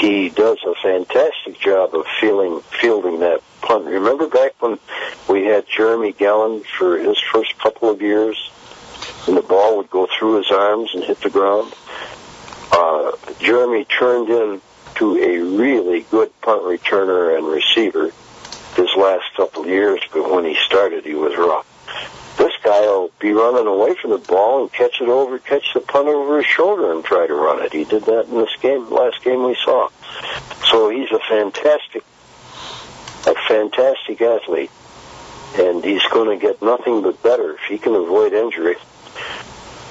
he 0.00 0.28
does 0.28 0.58
a 0.64 0.74
fantastic 0.82 1.58
job 1.60 1.94
of 1.94 2.06
feeling, 2.20 2.60
fielding 2.80 3.20
that 3.20 3.42
punt. 3.60 3.86
Remember 3.86 4.28
back 4.28 4.60
when 4.60 4.78
we 5.28 5.44
had 5.44 5.66
Jeremy 5.68 6.12
Gallon 6.12 6.62
for 6.78 6.98
his 6.98 7.18
first 7.32 7.58
couple 7.58 7.90
of 7.90 8.00
years, 8.00 8.50
and 9.26 9.36
the 9.36 9.42
ball 9.42 9.76
would 9.76 9.90
go 9.90 10.08
through 10.18 10.38
his 10.38 10.50
arms 10.50 10.90
and 10.94 11.04
hit 11.04 11.20
the 11.20 11.30
ground? 11.30 11.74
Uh, 12.72 13.12
Jeremy 13.40 13.84
turned 13.84 14.28
in 14.28 14.60
to 14.96 15.16
a 15.16 15.38
really 15.38 16.02
good 16.02 16.30
punt 16.40 16.62
returner 16.62 17.36
and 17.36 17.46
receiver 17.46 18.12
his 18.76 18.90
last 18.96 19.34
couple 19.36 19.66
years, 19.66 20.00
but 20.12 20.30
when 20.30 20.44
he 20.44 20.54
started, 20.56 21.04
he 21.04 21.14
was 21.14 21.36
rough. 21.36 21.66
This 22.36 22.52
guy 22.62 22.80
will 22.80 23.10
be 23.18 23.32
running 23.32 23.66
away 23.66 23.94
from 23.96 24.10
the 24.10 24.18
ball 24.18 24.62
and 24.62 24.72
catch 24.72 25.00
it 25.00 25.08
over, 25.08 25.38
catch 25.38 25.74
the 25.74 25.80
punt 25.80 26.08
over 26.08 26.38
his 26.38 26.46
shoulder 26.46 26.92
and 26.92 27.04
try 27.04 27.26
to 27.26 27.34
run 27.34 27.62
it. 27.62 27.72
He 27.72 27.84
did 27.84 28.04
that 28.04 28.28
in 28.28 28.36
this 28.38 28.56
game, 28.60 28.88
last 28.90 29.22
game 29.22 29.44
we 29.44 29.56
saw. 29.56 29.88
So 30.70 30.88
he's 30.88 31.10
a 31.10 31.18
fantastic, 31.18 32.02
a 33.26 33.34
fantastic 33.46 34.22
athlete, 34.22 34.70
and 35.58 35.84
he's 35.84 36.04
going 36.04 36.30
to 36.30 36.40
get 36.40 36.62
nothing 36.62 37.02
but 37.02 37.22
better 37.22 37.54
if 37.54 37.60
he 37.68 37.78
can 37.78 37.94
avoid 37.94 38.32
injury. 38.32 38.76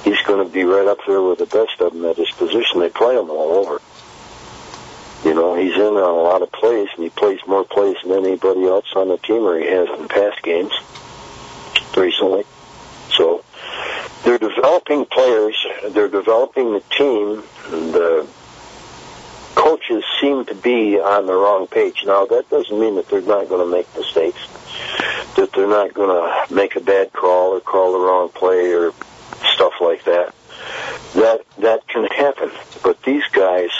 He's 0.02 0.20
going 0.22 0.44
to 0.44 0.52
be 0.52 0.64
right 0.64 0.88
up 0.88 0.98
there 1.06 1.22
with 1.22 1.38
the 1.38 1.46
best 1.46 1.80
of 1.80 1.92
them 1.92 2.04
at 2.06 2.16
his 2.16 2.30
position. 2.30 2.80
They 2.80 2.88
play 2.88 3.16
him 3.16 3.30
all 3.30 3.52
over. 3.52 3.80
You 5.24 5.34
know, 5.34 5.54
he's 5.54 5.74
in 5.74 5.80
on 5.80 6.14
a 6.14 6.22
lot 6.22 6.42
of 6.42 6.50
plays, 6.50 6.88
and 6.94 7.04
he 7.04 7.10
plays 7.10 7.40
more 7.46 7.64
plays 7.64 7.96
than 8.02 8.24
anybody 8.24 8.64
else 8.64 8.86
on 8.96 9.08
the 9.08 9.18
team, 9.18 9.42
or 9.42 9.58
he 9.58 9.66
has 9.66 9.88
in 9.98 10.08
past 10.08 10.42
games 10.42 10.72
recently. 11.96 12.44
So 13.16 13.44
they're 14.24 14.38
developing 14.38 15.04
players. 15.04 15.56
They're 15.88 16.08
developing 16.08 16.72
the 16.72 16.82
team. 16.96 17.42
The 17.70 18.26
coaches 19.54 20.04
seem 20.20 20.46
to 20.46 20.54
be 20.54 20.98
on 20.98 21.26
the 21.26 21.34
wrong 21.34 21.66
page. 21.66 22.02
Now, 22.06 22.24
that 22.26 22.48
doesn't 22.48 22.78
mean 22.78 22.96
that 22.96 23.08
they're 23.08 23.20
not 23.20 23.48
going 23.48 23.64
to 23.64 23.70
make 23.70 23.94
mistakes, 23.94 24.40
that 25.36 25.52
they're 25.52 25.68
not 25.68 25.92
going 25.92 26.08
to 26.08 26.54
make 26.54 26.76
a 26.76 26.80
bad 26.80 27.12
call 27.12 27.54
or 27.54 27.60
call 27.60 27.92
the 27.92 27.98
wrong 27.98 28.30
play 28.30 28.72
or 28.72 28.92
stuff 29.54 29.74
like 29.82 30.04
that. 30.04 30.34
That 31.14 31.44
that 31.58 31.88
can 31.88 32.04
happen. 32.06 32.50
But 32.82 33.02
these 33.02 33.24
guys 33.32 33.70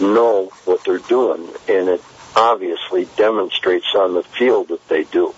know 0.00 0.52
what 0.64 0.84
they're 0.84 0.98
doing, 0.98 1.48
and 1.68 1.88
it 1.88 2.02
obviously 2.34 3.06
demonstrates 3.16 3.94
on 3.94 4.14
the 4.14 4.22
field 4.22 4.68
that 4.68 4.86
they 4.88 5.04
do. 5.04 5.34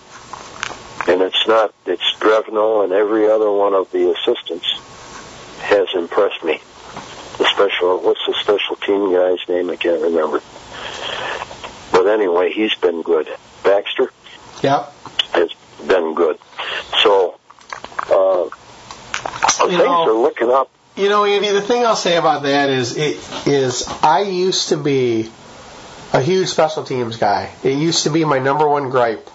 And 1.06 1.22
it's 1.22 1.46
not, 1.46 1.72
it's 1.86 2.02
Drevno 2.18 2.84
and 2.84 2.92
every 2.92 3.30
other 3.30 3.50
one 3.50 3.72
of 3.72 3.90
the 3.92 4.10
assistants 4.10 4.66
has 5.60 5.88
impressed 5.94 6.44
me. 6.44 6.60
The 7.38 7.46
special, 7.46 8.00
what's 8.00 8.20
the 8.26 8.34
special 8.40 8.76
team 8.76 9.12
guy's 9.14 9.48
name? 9.48 9.70
I 9.70 9.76
can't 9.76 10.02
remember. 10.02 10.42
But 11.92 12.08
anyway, 12.08 12.52
he's 12.52 12.74
been 12.74 13.02
good. 13.02 13.28
Baxter? 13.62 14.10
Yep. 14.62 14.92
Has 15.32 15.50
been 15.86 16.14
good. 16.14 16.38
So, 17.02 17.38
uh, 18.10 18.48
things 19.66 19.78
know, 19.78 20.08
are 20.08 20.20
looking 20.20 20.50
up. 20.50 20.70
You 20.98 21.08
know, 21.08 21.24
Andy, 21.24 21.50
the 21.50 21.62
thing 21.62 21.84
I'll 21.84 21.94
say 21.94 22.16
about 22.16 22.42
that 22.42 22.70
is, 22.70 22.96
it 22.96 23.18
is 23.46 23.86
I 24.02 24.22
used 24.22 24.70
to 24.70 24.76
be 24.76 25.30
a 26.12 26.20
huge 26.20 26.48
special 26.48 26.82
teams 26.82 27.16
guy. 27.16 27.52
It 27.62 27.78
used 27.78 28.02
to 28.02 28.10
be 28.10 28.24
my 28.24 28.40
number 28.40 28.66
one 28.66 28.90
gripe. 28.90 29.30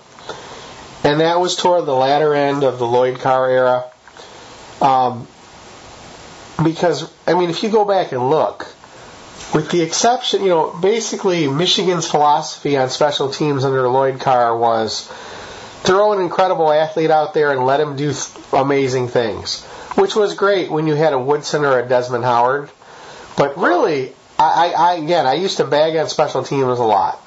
And 1.06 1.22
that 1.22 1.40
was 1.40 1.56
toward 1.56 1.86
the 1.86 1.96
latter 1.96 2.36
end 2.36 2.66
of 2.66 2.80
the 2.80 2.86
Lloyd 2.86 3.20
Carr 3.20 3.50
era. 3.50 3.86
Um, 4.82 5.26
because, 6.62 7.10
I 7.26 7.34
mean, 7.34 7.50
if 7.50 7.64
you 7.64 7.70
go 7.70 7.86
back 7.86 8.12
and 8.12 8.30
look, 8.30 8.68
with 9.54 9.72
the 9.72 9.84
exception, 9.84 10.44
you 10.44 10.50
know, 10.50 10.78
basically 10.82 11.48
Michigan's 11.48 12.06
philosophy 12.06 12.76
on 12.76 12.90
special 12.90 13.30
teams 13.30 13.64
under 13.64 13.88
Lloyd 13.88 14.20
Carr 14.20 14.58
was 14.58 15.08
throw 15.84 16.12
an 16.12 16.20
incredible 16.20 16.74
athlete 16.74 17.10
out 17.10 17.34
there 17.34 17.52
and 17.52 17.66
let 17.66 17.80
him 17.80 17.96
do 17.96 18.12
th- 18.12 18.28
amazing 18.52 19.08
things, 19.08 19.66
which 19.96 20.16
was 20.16 20.36
great 20.36 20.72
when 20.72 20.88
you 20.88 20.96
had 20.96 21.14
a 21.14 21.20
Woodson 21.20 21.66
or 21.66 21.80
a 21.80 21.88
Desmond 21.88 22.24
Howard. 22.24 22.70
But 23.38 23.58
really, 23.58 24.14
I, 24.38 24.74
I, 24.78 24.94
again, 24.96 25.26
I 25.26 25.36
used 25.36 25.58
to 25.58 25.66
bag 25.66 25.96
on 25.96 26.10
special 26.10 26.44
teams 26.44 26.80
a 26.80 26.84
lot. 26.84 27.20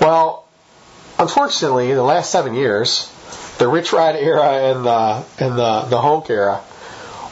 Well, 0.00 0.48
unfortunately, 1.18 1.92
the 1.92 2.02
last 2.02 2.30
seven 2.30 2.54
years, 2.54 3.12
the 3.58 3.68
Rich 3.68 3.92
Rod 3.92 4.16
era 4.16 4.72
and 4.72 4.84
the 4.84 5.24
and 5.38 5.58
the 5.58 5.82
the 5.82 6.00
Hulk 6.00 6.30
era, 6.30 6.56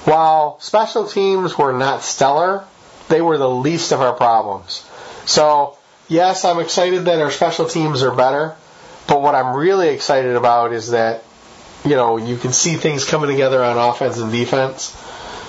while 0.05 0.61
special 0.61 1.07
teams 1.07 1.57
were 1.57 1.73
not 1.73 2.03
stellar, 2.03 2.65
they 3.09 3.21
were 3.21 3.39
the 3.39 3.49
least 3.49 3.93
of 3.93 4.01
our 4.01 4.13
problems. 4.13 4.85
So 5.25 5.79
yes, 6.09 6.45
I'm 6.45 6.61
excited 6.61 7.07
that 7.07 7.21
our 7.21 7.31
special 7.31 7.67
teams 7.67 8.03
are 8.03 8.15
better, 8.15 8.55
but 9.07 9.23
what 9.23 9.35
I'm 9.35 9.57
really 9.57 9.89
excited 9.89 10.37
about 10.37 10.73
is 10.73 10.91
that 10.91 11.25
you 11.85 11.97
know 11.97 12.17
you 12.17 12.37
can 12.37 12.53
see 12.53 12.77
things 12.77 13.05
coming 13.05 13.31
together 13.31 13.63
on 13.63 13.77
offense 13.79 14.19
and 14.19 14.31
defense. 14.33 14.97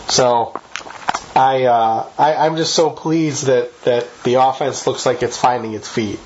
So 0.10 0.60
I, 1.36 1.64
uh, 1.66 2.10
I 2.18 2.36
I'm 2.36 2.58
just 2.58 2.74
so 2.74 2.90
pleased 2.90 3.46
that 3.46 3.82
that 3.84 4.08
the 4.24 4.36
offense 4.36 4.88
looks 4.88 5.06
like 5.06 5.24
it's 5.24 5.38
finding 5.38 5.74
its 5.74 5.88
feet. 5.88 6.20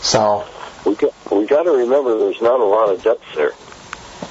So 0.00 0.46
we 0.84 0.94
got, 0.94 1.12
we 1.32 1.46
got 1.46 1.64
to 1.64 1.72
remember 1.72 2.18
there's 2.18 2.40
not 2.40 2.60
a 2.60 2.64
lot 2.64 2.90
of 2.90 3.02
depth 3.02 3.24
there. 3.34 3.52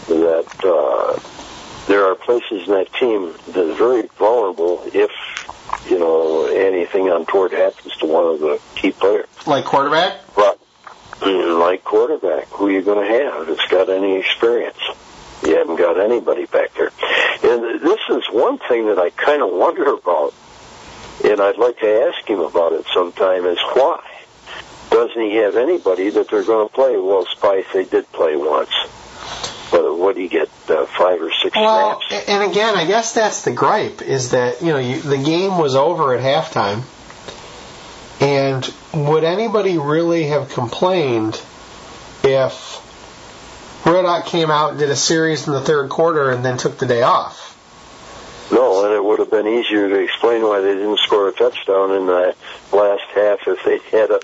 That 0.08 0.66
uh, 0.66 1.20
there 1.88 2.06
are 2.06 2.16
places 2.16 2.68
in 2.68 2.74
that 2.74 2.94
team 2.94 3.34
that 3.48 3.70
are 3.70 3.74
very 3.74 4.04
vulnerable 4.18 4.84
if 4.94 5.12
you 5.90 6.00
know 6.00 6.46
anything 6.46 7.10
untoward 7.10 7.52
happens 7.52 7.96
to 7.98 8.06
one 8.06 8.26
of 8.26 8.40
the 8.40 8.62
key 8.76 8.92
players. 8.92 9.28
like 9.46 9.66
quarterback. 9.66 10.20
But 10.36 10.57
like 11.21 11.84
quarterback, 11.84 12.47
who 12.49 12.67
are 12.67 12.71
you 12.71 12.82
going 12.82 13.06
to 13.08 13.13
have 13.23 13.47
that's 13.47 13.65
got 13.69 13.89
any 13.89 14.17
experience? 14.17 14.77
You 15.45 15.56
haven't 15.58 15.75
got 15.77 15.99
anybody 15.99 16.45
back 16.45 16.73
there. 16.75 16.91
And 17.43 17.82
this 17.82 17.99
is 18.10 18.23
one 18.32 18.58
thing 18.58 18.88
that 18.88 18.97
I 18.99 19.10
kind 19.12 19.41
of 19.41 19.51
wonder 19.51 19.93
about, 19.93 20.34
and 21.23 21.39
I'd 21.41 21.58
like 21.58 21.80
to 21.80 22.12
ask 22.12 22.27
him 22.27 22.39
about 22.39 22.73
it 22.73 22.86
sometime, 22.93 23.45
is 23.45 23.60
why 23.73 24.03
doesn't 24.89 25.21
he 25.21 25.36
have 25.36 25.56
anybody 25.56 26.10
that 26.10 26.30
they're 26.30 26.43
going 26.43 26.67
to 26.67 26.73
play? 26.73 26.97
Well, 26.97 27.25
Speight, 27.25 27.65
they 27.73 27.86
did 27.86 28.12
play 28.12 28.36
once. 28.36 28.71
But 29.69 29.97
what 29.97 30.15
do 30.15 30.21
you 30.21 30.30
get, 30.30 30.49
uh, 30.69 30.86
five 30.86 31.21
or 31.21 31.32
six 31.43 31.56
Well, 31.56 32.01
snaps? 32.08 32.30
and 32.30 32.49
again, 32.51 32.75
I 32.75 32.86
guess 32.86 33.13
that's 33.13 33.43
the 33.43 33.51
gripe 33.51 34.01
is 34.01 34.32
that 34.32 34.62
you 34.62 34.71
know 34.71 34.80
you, 34.80 35.01
the 35.01 35.17
game 35.17 35.58
was 35.58 35.75
over 35.75 36.15
at 36.15 36.21
halftime, 36.23 36.84
and 38.21 38.63
would 38.93 39.23
anybody 39.23 39.78
really 39.78 40.26
have 40.26 40.50
complained 40.50 41.41
if 42.23 42.84
Rudock 43.84 44.26
came 44.26 44.50
out 44.50 44.71
and 44.71 44.80
did 44.80 44.89
a 44.89 44.95
series 44.95 45.47
in 45.47 45.54
the 45.54 45.62
third 45.62 45.89
quarter 45.89 46.32
and 46.32 46.43
then 46.43 46.58
took 46.58 46.78
the 46.78 46.86
day 46.86 47.04
off? 47.04 47.45
No, 48.52 48.86
and 48.86 48.93
it 48.93 49.04
would 49.04 49.19
have 49.19 49.30
been 49.30 49.47
easier 49.47 49.89
to 49.89 49.95
explain 49.95 50.41
why 50.41 50.62
they 50.62 50.73
didn't 50.73 51.00
score 51.00 51.28
a 51.28 51.34
touchdown 51.34 51.91
in 51.91 52.06
the 52.06 52.34
last 52.71 53.04
half 53.13 53.45
if 53.45 53.63
they 53.65 53.80
had 53.97 54.10
a, 54.10 54.19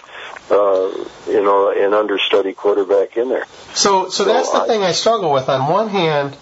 uh, 0.50 1.06
you 1.28 1.44
know, 1.44 1.70
an 1.72 1.94
understudy 1.94 2.54
quarterback 2.54 3.18
in 3.18 3.28
there. 3.28 3.46
So, 3.74 4.10
so 4.10 4.24
that's 4.24 4.50
the 4.52 4.60
I- 4.62 4.68
thing 4.68 4.82
I 4.82 4.94
struggle 4.94 5.34
with. 5.34 5.50
On 5.50 5.70
one 5.70 5.90
hand, 5.90 6.38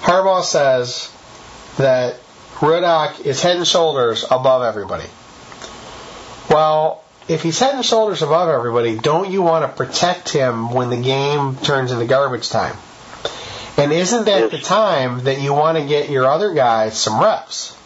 Harbaugh 0.00 0.42
says 0.42 1.10
that 1.76 2.18
Rudock 2.56 3.26
is 3.26 3.42
head 3.42 3.56
and 3.56 3.66
shoulders 3.66 4.24
above 4.30 4.62
everybody. 4.62 5.04
Well, 6.48 7.01
if 7.28 7.42
he's 7.42 7.58
head 7.58 7.74
and 7.74 7.84
shoulders 7.84 8.22
above 8.22 8.48
everybody, 8.48 8.98
don't 8.98 9.30
you 9.30 9.42
want 9.42 9.64
to 9.64 9.76
protect 9.76 10.28
him 10.30 10.72
when 10.72 10.90
the 10.90 11.00
game 11.00 11.56
turns 11.56 11.92
into 11.92 12.06
garbage 12.06 12.48
time? 12.48 12.76
And 13.76 13.92
isn't 13.92 14.26
that 14.26 14.50
the 14.50 14.58
time 14.58 15.24
that 15.24 15.40
you 15.40 15.52
want 15.52 15.78
to 15.78 15.84
get 15.86 16.10
your 16.10 16.26
other 16.26 16.52
guys 16.52 16.98
some 16.98 17.20
reps? 17.20 17.76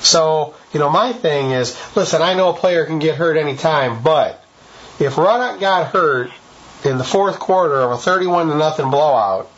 So, 0.00 0.54
you 0.72 0.80
know, 0.80 0.90
my 0.90 1.12
thing 1.12 1.50
is, 1.50 1.78
listen, 1.94 2.22
I 2.22 2.34
know 2.34 2.50
a 2.50 2.54
player 2.54 2.86
can 2.86 2.98
get 2.98 3.16
hurt 3.16 3.36
any 3.36 3.56
time, 3.56 4.02
but 4.02 4.42
if 4.98 5.14
Rudock 5.16 5.60
got 5.60 5.92
hurt 5.92 6.30
in 6.84 6.98
the 6.98 7.04
fourth 7.04 7.38
quarter 7.38 7.80
of 7.80 7.92
a 7.92 7.96
31 7.96 8.48
to 8.48 8.56
nothing 8.56 8.90
blowout, 8.90 9.50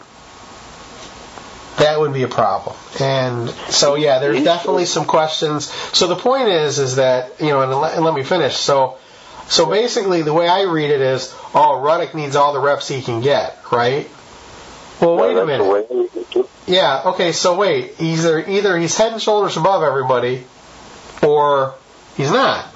that 1.79 1.99
would 1.99 2.13
be 2.13 2.23
a 2.23 2.29
problem. 2.29 2.77
And 3.01 3.51
so, 3.71 3.95
yeah, 3.97 4.19
there's 4.19 4.43
definitely 4.43 4.87
some 4.87 5.05
questions. 5.05 5.71
So 5.93 6.07
the 6.07 6.17
point 6.17 6.49
is, 6.49 6.79
is 6.79 6.97
that 6.97 7.41
you 7.41 7.49
know, 7.49 7.63
and 7.63 7.73
let, 7.73 7.95
and 7.95 8.05
let 8.05 8.15
me 8.15 8.23
finish. 8.23 8.57
So, 8.57 8.99
so 9.49 9.67
basically, 9.67 10.23
the 10.23 10.33
way 10.33 10.49
I 10.49 10.63
read 10.63 10.91
it 10.91 11.01
is, 11.01 11.35
oh, 11.55 11.83
Rudock 11.85 12.15
needs 12.15 12.37
all 12.37 12.53
the 12.53 12.61
reps 12.61 12.89
he 12.89 13.03
can 13.03 13.21
get, 13.21 13.59
right? 13.71 14.09
Well, 15.01 15.17
wait 15.17 15.37
a 15.37 15.45
minute. 15.45 15.67
way 15.67 15.85
they 15.91 16.23
do. 16.31 16.49
Yeah, 16.67 17.03
okay, 17.07 17.33
so 17.33 17.57
wait. 17.57 18.01
Either 18.01 18.39
either 18.49 18.79
he's 18.79 18.97
head 18.97 19.13
and 19.13 19.21
shoulders 19.21 19.57
above 19.57 19.83
everybody, 19.83 20.45
or 21.23 21.75
he's 22.17 22.31
not. 22.31 22.67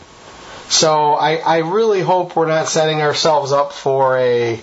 So 0.68 1.14
I, 1.14 1.36
I 1.36 1.58
really 1.58 2.02
hope 2.02 2.36
we're 2.36 2.46
not 2.46 2.68
setting 2.68 3.00
ourselves 3.00 3.52
up 3.52 3.72
for 3.72 4.18
a, 4.18 4.60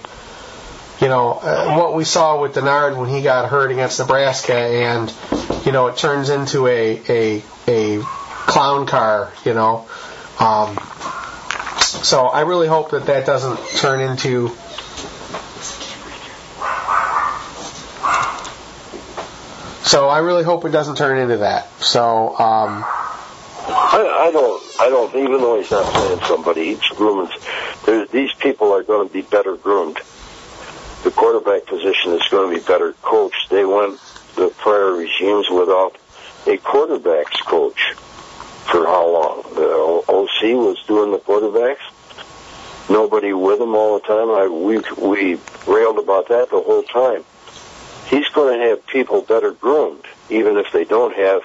you 1.01 1.07
know, 1.07 1.31
uh, 1.33 1.75
what 1.75 1.93
we 1.95 2.03
saw 2.03 2.41
with 2.41 2.55
Denard 2.55 2.97
when 2.97 3.09
he 3.09 3.21
got 3.21 3.49
hurt 3.49 3.71
against 3.71 3.99
Nebraska, 3.99 4.55
and 4.55 5.13
you 5.65 5.71
know 5.71 5.87
it 5.87 5.97
turns 5.97 6.29
into 6.29 6.67
a 6.67 7.01
a 7.09 7.43
a 7.67 8.01
clown 8.47 8.85
car, 8.85 9.33
you 9.43 9.53
know. 9.53 9.87
Um, 10.39 10.77
so 11.79 12.25
I 12.25 12.41
really 12.41 12.67
hope 12.67 12.91
that 12.91 13.07
that 13.07 13.25
doesn't 13.25 13.57
turn 13.79 14.01
into 14.01 14.55
So 19.85 20.09
I 20.09 20.17
really 20.17 20.43
hope 20.43 20.65
it 20.65 20.71
doesn't 20.71 20.97
turn 20.97 21.19
into 21.19 21.37
that. 21.37 21.69
So 21.81 22.29
um, 22.29 22.83
I, 23.67 24.27
I 24.27 24.31
don't. 24.31 24.63
I 24.79 24.89
don't. 24.89 25.15
Even 25.15 25.39
though 25.39 25.57
he's 25.61 25.69
not 25.69 25.85
playing 25.93 26.19
somebody, 26.21 26.75
he's 26.75 26.87
grooming. 26.89 27.29
These 28.11 28.33
people 28.33 28.73
are 28.73 28.81
going 28.81 29.07
to 29.07 29.13
be 29.13 29.21
better 29.21 29.55
groomed. 29.55 29.99
Quarterback 31.15 31.65
position 31.65 32.13
is 32.13 32.23
going 32.29 32.53
to 32.53 32.59
be 32.59 32.65
better 32.65 32.93
coached. 33.01 33.49
They 33.49 33.65
went 33.65 33.99
the 34.35 34.49
prior 34.57 34.93
regimes 34.93 35.49
without 35.49 35.95
a 36.45 36.57
quarterbacks 36.57 37.39
coach 37.45 37.93
for 38.69 38.85
how 38.85 39.07
long? 39.07 39.43
The 39.55 40.03
OC 40.07 40.55
was 40.57 40.83
doing 40.87 41.11
the 41.11 41.19
quarterbacks. 41.19 41.79
Nobody 42.89 43.33
with 43.33 43.59
him 43.59 43.75
all 43.75 43.99
the 43.99 44.05
time. 44.05 44.29
I 44.29 44.47
we 44.47 44.79
we 45.01 45.39
railed 45.65 45.97
about 45.97 46.27
that 46.27 46.49
the 46.49 46.61
whole 46.61 46.83
time. 46.83 47.23
He's 48.07 48.27
going 48.29 48.59
to 48.59 48.65
have 48.67 48.85
people 48.85 49.21
better 49.21 49.51
groomed, 49.51 50.05
even 50.29 50.57
if 50.57 50.71
they 50.71 50.83
don't 50.83 51.15
have 51.15 51.41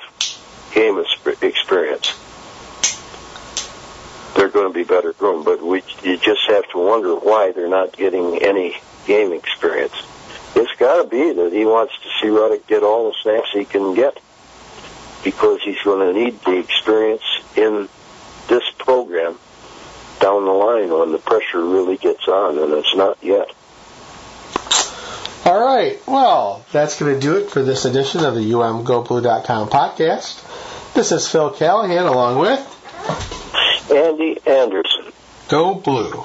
game 0.74 1.02
experience. 1.42 2.14
they're 4.34 4.48
going 4.48 4.68
to 4.68 4.74
be 4.74 4.84
better 4.84 5.12
groomed. 5.12 5.44
But 5.44 5.62
we, 5.62 5.82
you 6.02 6.16
just 6.16 6.42
have 6.48 6.68
to 6.70 6.78
wonder 6.78 7.14
why 7.14 7.52
they're 7.52 7.68
not 7.68 7.96
getting 7.96 8.42
any 8.42 8.76
game 9.10 9.32
experience. 9.32 9.94
It's 10.54 10.70
got 10.78 11.02
to 11.02 11.08
be 11.08 11.32
that 11.32 11.52
he 11.52 11.64
wants 11.64 11.92
to 11.94 12.08
see 12.20 12.28
Rudock 12.28 12.64
get 12.68 12.84
all 12.84 13.10
the 13.10 13.16
snaps 13.22 13.48
he 13.52 13.64
can 13.64 13.94
get 13.94 14.16
because 15.24 15.60
he's 15.64 15.82
going 15.82 16.14
to 16.14 16.18
need 16.18 16.40
the 16.42 16.58
experience 16.58 17.24
in 17.56 17.88
this 18.48 18.62
program 18.78 19.36
down 20.20 20.44
the 20.44 20.52
line 20.52 20.90
when 20.90 21.10
the 21.10 21.18
pressure 21.18 21.64
really 21.64 21.96
gets 21.96 22.28
on, 22.28 22.56
and 22.56 22.72
it's 22.74 22.94
not 22.94 23.18
yet. 23.20 23.50
All 25.44 25.60
right. 25.60 26.00
Well, 26.06 26.64
that's 26.70 27.00
going 27.00 27.14
to 27.14 27.20
do 27.20 27.38
it 27.38 27.50
for 27.50 27.62
this 27.64 27.84
edition 27.84 28.24
of 28.24 28.36
the 28.36 28.52
UMGoBlue.com 28.52 29.70
podcast. 29.70 30.94
This 30.94 31.10
is 31.10 31.26
Phil 31.26 31.50
Callahan 31.50 32.06
along 32.06 32.38
with 32.38 33.90
Andy 33.90 34.38
Anderson. 34.46 35.12
Go 35.48 35.74
Blue. 35.74 36.24